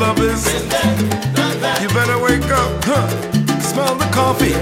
concept 0.00 0.18
love 0.18 0.20
is. 0.20 0.44
been 0.44 0.68
there, 0.68 1.34
done 1.34 1.60
that. 1.60 1.82
You 1.82 1.88
better 1.88 2.18
wake 2.18 2.50
up, 2.52 2.84
huh? 2.84 3.60
Smell 3.60 3.94
the 3.96 4.06
coffee. 4.06 4.52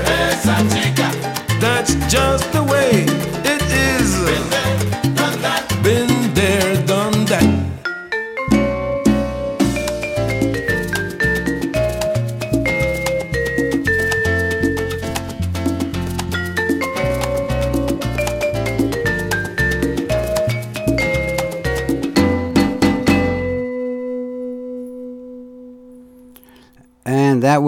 That's 1.60 1.94
just 2.10 2.52
the 2.52 2.62
way 2.62 3.07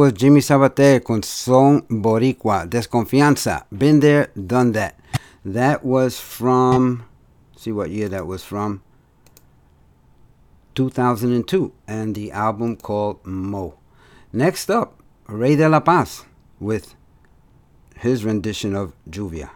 was 0.01 0.15
Jimmy 0.15 0.41
Sabater 0.41 1.05
con 1.05 1.23
Son 1.23 1.83
Boricua, 1.83 2.67
Desconfianza. 2.67 3.67
Been 3.71 4.01
there, 4.01 4.31
done 4.35 4.73
that. 4.73 4.99
That 5.45 5.85
was 5.85 6.19
from, 6.19 7.05
see 7.55 7.71
what 7.71 7.91
year 7.91 8.09
that 8.09 8.27
was 8.27 8.43
from. 8.43 8.83
2002, 10.75 11.75
and 11.87 12.15
the 12.15 12.33
album 12.33 12.77
called 12.77 13.27
Mo. 13.27 13.75
Next 14.33 14.71
up, 14.71 15.03
Rey 15.27 15.55
de 15.57 15.69
la 15.69 15.81
Paz 15.81 16.25
with 16.59 16.95
his 17.97 18.25
rendition 18.25 18.75
of 18.75 18.95
Lluvia. 19.07 19.51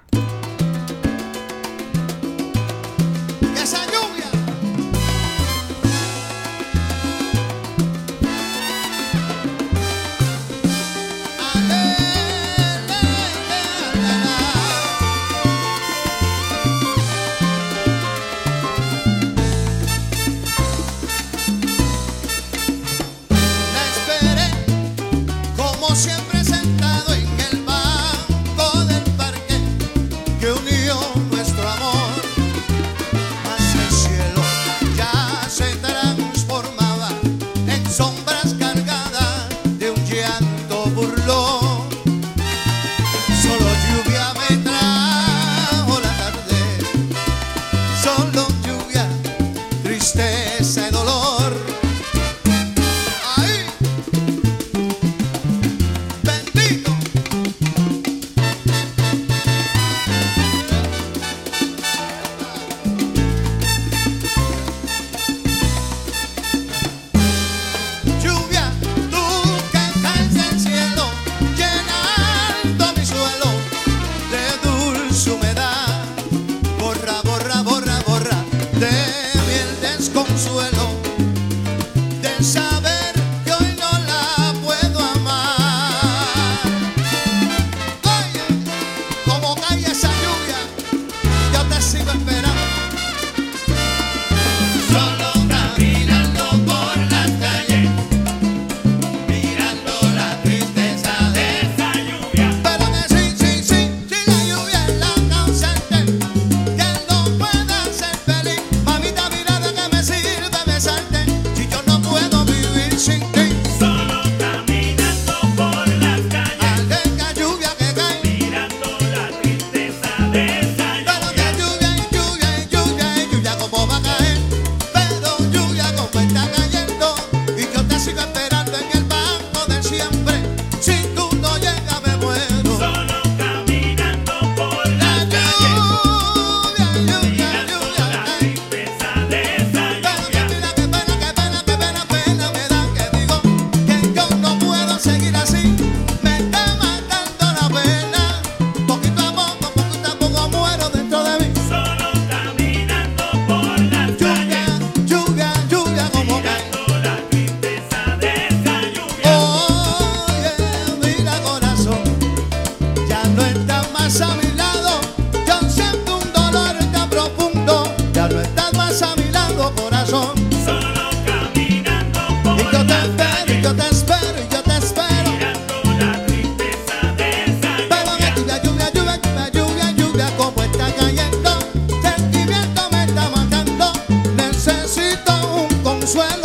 swell 186.15 186.44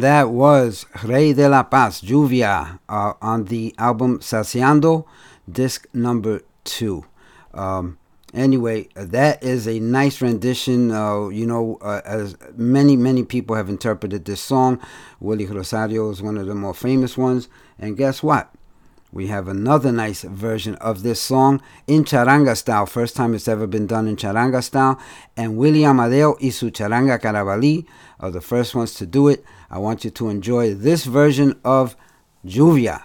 and 0.00 0.04
that 0.06 0.30
was 0.30 0.86
Rey 1.04 1.34
de 1.34 1.46
la 1.46 1.62
Paz, 1.62 2.00
Lluvia, 2.00 2.78
uh, 2.88 3.12
on 3.20 3.44
the 3.44 3.74
album 3.76 4.20
Saciando, 4.20 5.04
disc 5.46 5.86
number 5.92 6.40
two. 6.64 7.04
Um, 7.52 7.98
anyway, 8.32 8.88
that 8.94 9.42
is 9.42 9.68
a 9.68 9.78
nice 9.78 10.22
rendition. 10.22 10.90
Uh, 10.90 11.28
you 11.28 11.44
know, 11.44 11.76
uh, 11.82 12.00
as 12.06 12.34
many, 12.56 12.96
many 12.96 13.24
people 13.24 13.56
have 13.56 13.68
interpreted 13.68 14.24
this 14.24 14.40
song. 14.40 14.80
Willie 15.20 15.44
Rosario 15.44 16.08
is 16.08 16.22
one 16.22 16.38
of 16.38 16.46
the 16.46 16.54
more 16.54 16.72
famous 16.72 17.18
ones. 17.18 17.48
And 17.78 17.94
guess 17.94 18.22
what? 18.22 18.50
We 19.12 19.26
have 19.26 19.48
another 19.48 19.92
nice 19.92 20.22
version 20.22 20.76
of 20.76 21.02
this 21.02 21.20
song 21.20 21.60
in 21.86 22.04
charanga 22.04 22.56
style. 22.56 22.86
First 22.86 23.16
time 23.16 23.34
it's 23.34 23.48
ever 23.48 23.66
been 23.66 23.86
done 23.86 24.08
in 24.08 24.16
charanga 24.16 24.62
style. 24.62 24.98
And 25.36 25.58
Willie 25.58 25.84
Amadeo 25.84 26.38
y 26.40 26.48
su 26.48 26.70
charanga 26.70 27.20
carabalí 27.20 27.86
are 28.18 28.30
the 28.30 28.40
first 28.40 28.74
ones 28.74 28.94
to 28.94 29.04
do 29.04 29.28
it. 29.28 29.44
I 29.70 29.78
want 29.78 30.04
you 30.04 30.10
to 30.10 30.28
enjoy 30.28 30.74
this 30.74 31.04
version 31.04 31.60
of 31.64 31.96
Lluvia. 32.44 33.02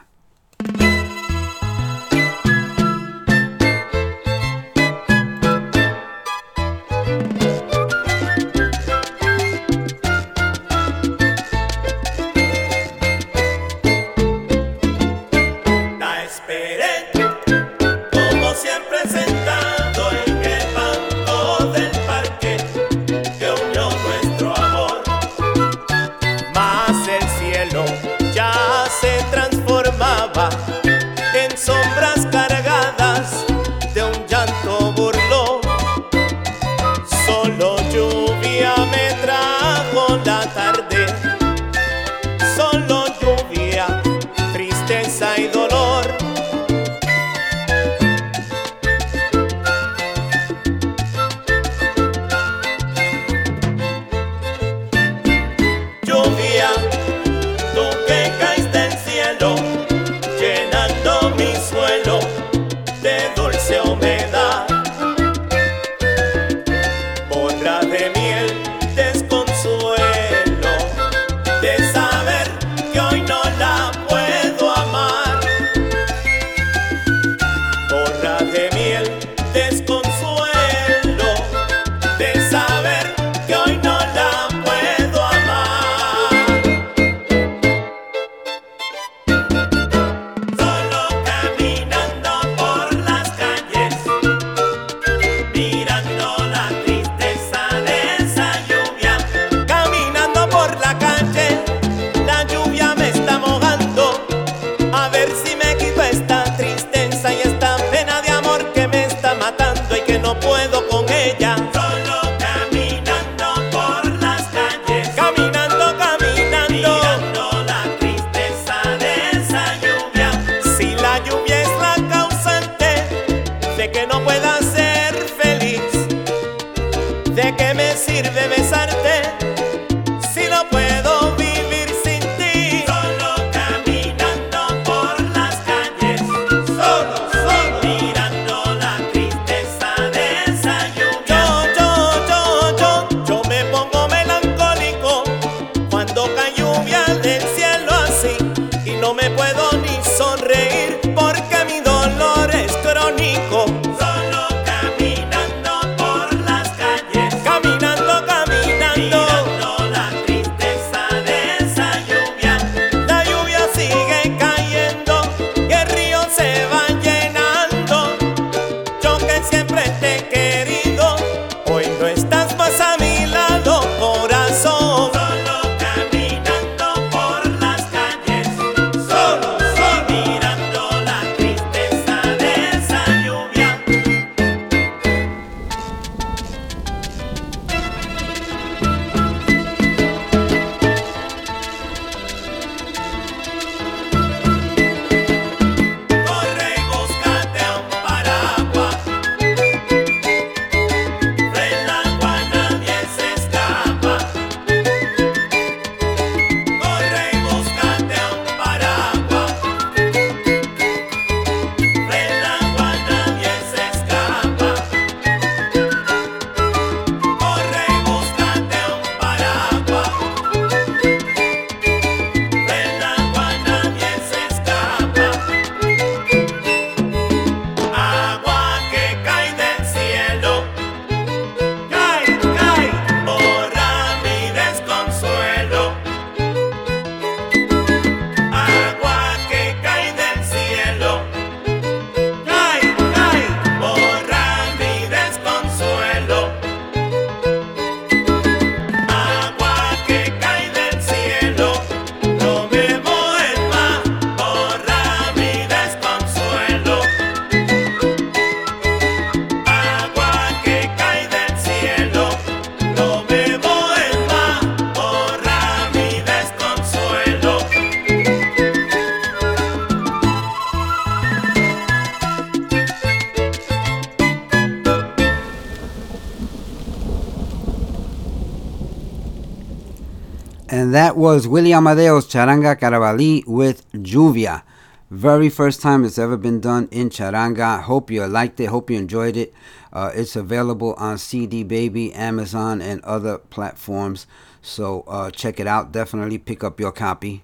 Was 281.35 281.49
Willie 281.49 281.73
Amadeo's 281.73 282.27
Charanga 282.27 282.79
Carabalí 282.79 283.45
with 283.45 283.91
Lluvia. 283.91 284.63
Very 285.11 285.49
first 285.49 285.81
time 285.81 286.05
it's 286.05 286.17
ever 286.17 286.37
been 286.37 286.61
done 286.61 286.87
in 286.91 287.09
Charanga. 287.09 287.81
Hope 287.81 288.09
you 288.09 288.25
liked 288.25 288.57
it. 288.61 288.67
Hope 288.67 288.89
you 288.89 288.97
enjoyed 288.97 289.35
it. 289.35 289.53
Uh, 289.91 290.11
it's 290.15 290.37
available 290.37 290.93
on 290.93 291.17
CD 291.17 291.61
Baby, 291.63 292.13
Amazon, 292.13 292.81
and 292.81 293.01
other 293.01 293.37
platforms. 293.37 294.27
So 294.61 295.01
uh, 295.09 295.29
check 295.29 295.59
it 295.59 295.67
out. 295.67 295.91
Definitely 295.91 296.37
pick 296.37 296.63
up 296.63 296.79
your 296.79 296.93
copy. 296.93 297.43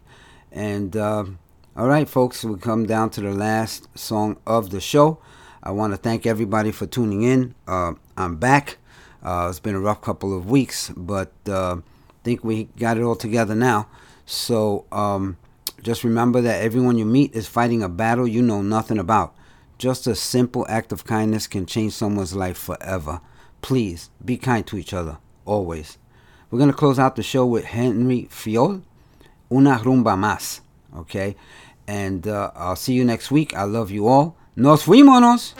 And 0.53 0.95
uh, 0.95 1.25
all 1.75 1.89
right, 1.89 2.07
folks, 2.07 2.45
we 2.45 2.57
come 2.59 2.85
down 2.85 3.09
to 3.09 3.19
the 3.19 3.33
last 3.33 3.89
song 3.99 4.37
of 4.47 4.69
the 4.69 4.79
show. 4.79 5.19
I 5.61 5.71
want 5.71 5.91
to 5.91 5.97
thank 5.97 6.25
everybody 6.25 6.71
for 6.71 6.85
tuning 6.85 7.23
in. 7.23 7.55
Uh, 7.67 7.95
I'm 8.15 8.37
back. 8.37 8.77
Uh, 9.21 9.47
it's 9.49 9.59
been 9.59 9.75
a 9.75 9.81
rough 9.81 9.99
couple 9.99 10.35
of 10.35 10.49
weeks, 10.49 10.91
but 10.95 11.33
uh, 11.45 11.81
think 12.23 12.43
we 12.43 12.65
got 12.77 12.97
it 12.97 13.03
all 13.03 13.15
together 13.15 13.55
now. 13.55 13.87
So 14.25 14.85
um, 14.91 15.37
just 15.81 16.03
remember 16.03 16.41
that 16.41 16.61
everyone 16.61 16.97
you 16.97 17.05
meet 17.05 17.35
is 17.35 17.47
fighting 17.47 17.81
a 17.83 17.89
battle 17.89 18.27
you 18.27 18.41
know 18.41 18.61
nothing 18.61 18.99
about. 18.99 19.35
Just 19.77 20.05
a 20.05 20.15
simple 20.15 20.65
act 20.69 20.91
of 20.91 21.05
kindness 21.05 21.47
can 21.47 21.65
change 21.65 21.93
someone's 21.93 22.35
life 22.35 22.57
forever. 22.57 23.19
Please 23.61 24.09
be 24.23 24.37
kind 24.37 24.65
to 24.67 24.77
each 24.77 24.93
other, 24.93 25.17
always. 25.45 25.97
We're 26.49 26.59
going 26.59 26.69
to 26.71 26.77
close 26.77 26.99
out 26.99 27.15
the 27.15 27.23
show 27.23 27.45
with 27.45 27.65
Henry 27.65 28.27
Fiol, 28.29 28.83
Una 29.51 29.77
Rumba 29.77 30.15
Más. 30.17 30.61
Okay? 30.95 31.35
And 31.87 32.27
uh, 32.27 32.51
I'll 32.55 32.75
see 32.75 32.93
you 32.93 33.03
next 33.03 33.31
week. 33.31 33.55
I 33.55 33.63
love 33.63 33.89
you 33.89 34.07
all. 34.07 34.35
Nos 34.55 34.83
fuimos. 34.83 35.53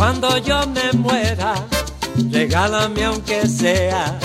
Cuando 0.00 0.38
yo 0.38 0.66
me 0.68 0.92
muera, 0.94 1.52
regálame 2.30 3.04
aunque 3.04 3.46
sea 3.46 4.18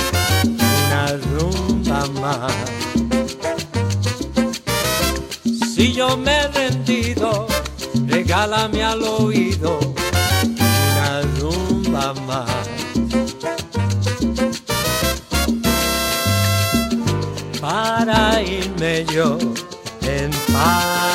una 0.86 1.18
rumba 1.34 2.08
más. 2.22 2.54
Si 5.76 5.92
yo 5.92 6.16
me 6.16 6.32
he 6.32 6.48
rendido, 6.48 7.46
regálame 8.08 8.86
al 8.86 9.04
oído 9.04 9.78
una 10.94 11.22
rumba 11.42 12.14
más. 12.26 12.70
Para 17.60 18.42
irme 18.42 19.06
yo 19.14 19.38
en 20.04 20.32
paz 20.54 21.15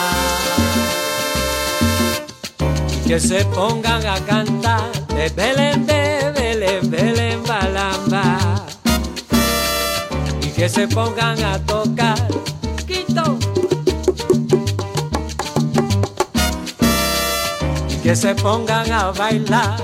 que 3.11 3.19
se 3.19 3.45
pongan 3.47 4.07
a 4.07 4.21
cantar 4.25 4.89
de 5.09 5.29
Belén, 5.31 5.85
de 5.85 6.31
Belén, 6.33 6.89
Belén, 6.89 7.43
balamba. 7.43 8.39
Y 10.41 10.47
que 10.51 10.69
se 10.69 10.87
pongan 10.87 11.43
a 11.43 11.59
tocar 11.59 12.15
Quito. 12.87 13.37
Y 17.89 17.97
que 17.97 18.15
se 18.15 18.33
pongan 18.37 18.93
a 18.93 19.11
bailar. 19.11 19.77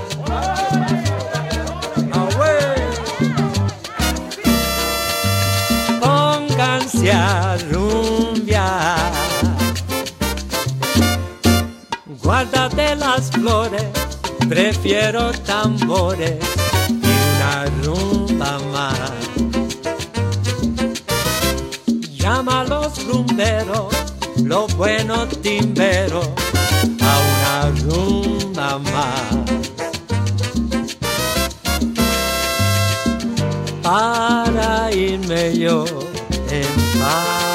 Pónganse 5.99 7.11
a 7.11 7.57
rumbear. 7.69 9.26
Guárdate 12.27 12.93
las 12.97 13.31
flores, 13.31 13.85
prefiero 14.49 15.31
tambores 15.45 16.35
y 16.89 17.37
una 17.37 17.65
rumba 17.81 18.59
más. 18.73 18.99
Llama 22.17 22.65
los 22.65 23.05
rumberos, 23.05 23.95
los 24.43 24.75
buenos 24.75 25.41
timberos, 25.41 26.27
a 26.99 27.17
una 27.31 27.71
rumba 27.85 28.77
más. 28.79 29.33
Para 33.81 34.91
irme 34.91 35.57
yo 35.57 35.85
en 36.51 36.99
paz. 36.99 37.46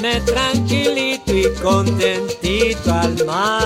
Irme 0.00 0.20
tranquilito 0.22 1.34
y 1.34 1.44
contentito 1.62 2.92
al 2.92 3.24
más 3.26 3.59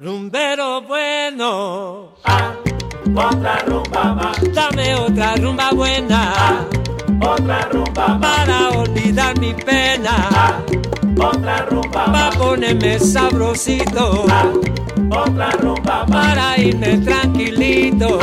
rumbero 0.00 0.80
bueno. 0.82 2.12
Ah, 2.24 2.54
otra 3.14 3.58
rumba 3.66 4.14
más. 4.14 4.54
Dame 4.54 4.94
otra 4.94 5.36
rumba 5.36 5.70
buena. 5.72 6.66
otra 7.20 7.68
rumba 7.70 8.08
más. 8.08 8.38
Para 8.38 8.68
olvidar 8.70 9.38
mi 9.38 9.52
pena. 9.52 10.62
otra 11.18 11.66
rumba 11.66 12.06
más. 12.06 12.34
Para 12.34 12.38
ponerme 12.38 12.98
sabrosito. 12.98 14.24
otra 15.10 15.50
rumba 15.60 16.06
más. 16.06 16.26
Para 16.28 16.58
irme 16.58 16.96
tranquilito. 16.98 18.18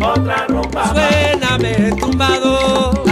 otra 0.00 0.46
rumba 0.48 0.70
más. 0.72 0.92
Suéname 0.92 1.92
tumbado. 2.00 3.04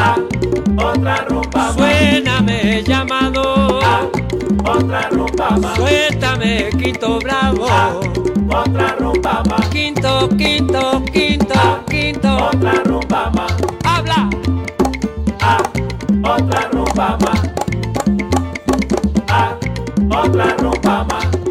otra 0.78 1.16
rumba 1.28 1.50
más. 1.52 1.74
Suéname 1.74 2.82
llamado. 2.82 4.23
Otra 4.64 5.08
rumba 5.10 5.50
más. 5.58 5.76
Suéltame 5.76 6.70
quinto 6.78 7.18
bravo. 7.20 7.66
otra 8.48 8.96
rumba 8.98 9.42
más. 9.48 9.68
Quinto, 9.68 10.28
quinto, 10.36 11.02
quinto, 11.12 11.84
quinto. 11.88 12.36
Otra 12.46 12.72
rumba 12.84 13.30
más. 13.30 13.54
Habla. 13.84 14.30
otra 16.22 16.68
rumba 16.72 17.18
más. 17.20 17.40
otra 20.10 20.56
rumba 20.58 21.04
más. 21.04 21.43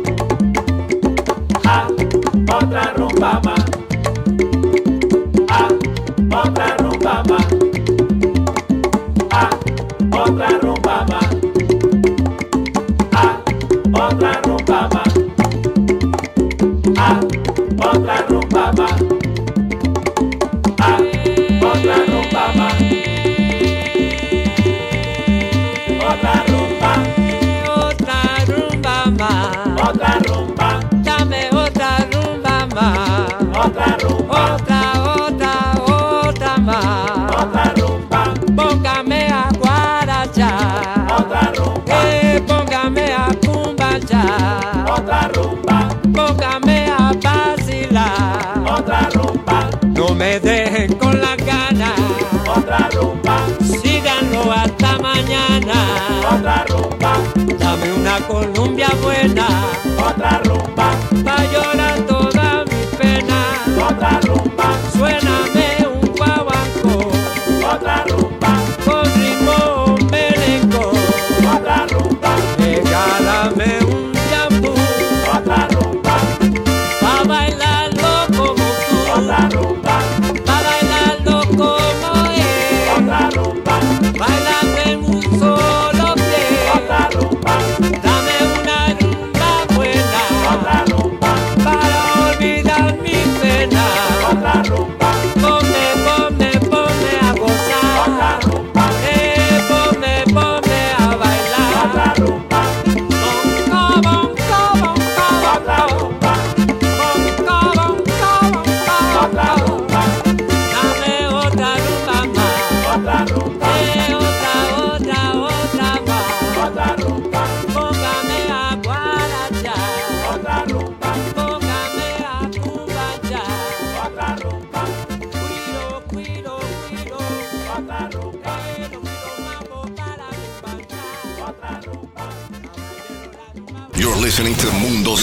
Mañana. 55.24 55.74
Otra 56.32 56.66
rumba, 56.68 57.14
dame 57.58 57.94
una 57.94 58.20
columbia 58.28 58.90
buena. 59.02 59.48
Otra 59.98 60.42
rumba, 60.44 60.92
pa' 61.24 61.44
llorar 61.52 62.00
toda 62.08 62.66
mi 62.66 62.98
pena. 62.98 63.40
Otra 63.88 64.20
rumba, 64.22 64.78
suéname 64.92 65.88
un 65.88 66.16
guaguancó. 66.16 67.12
Otra 67.74 68.06
rumba, 68.08 68.33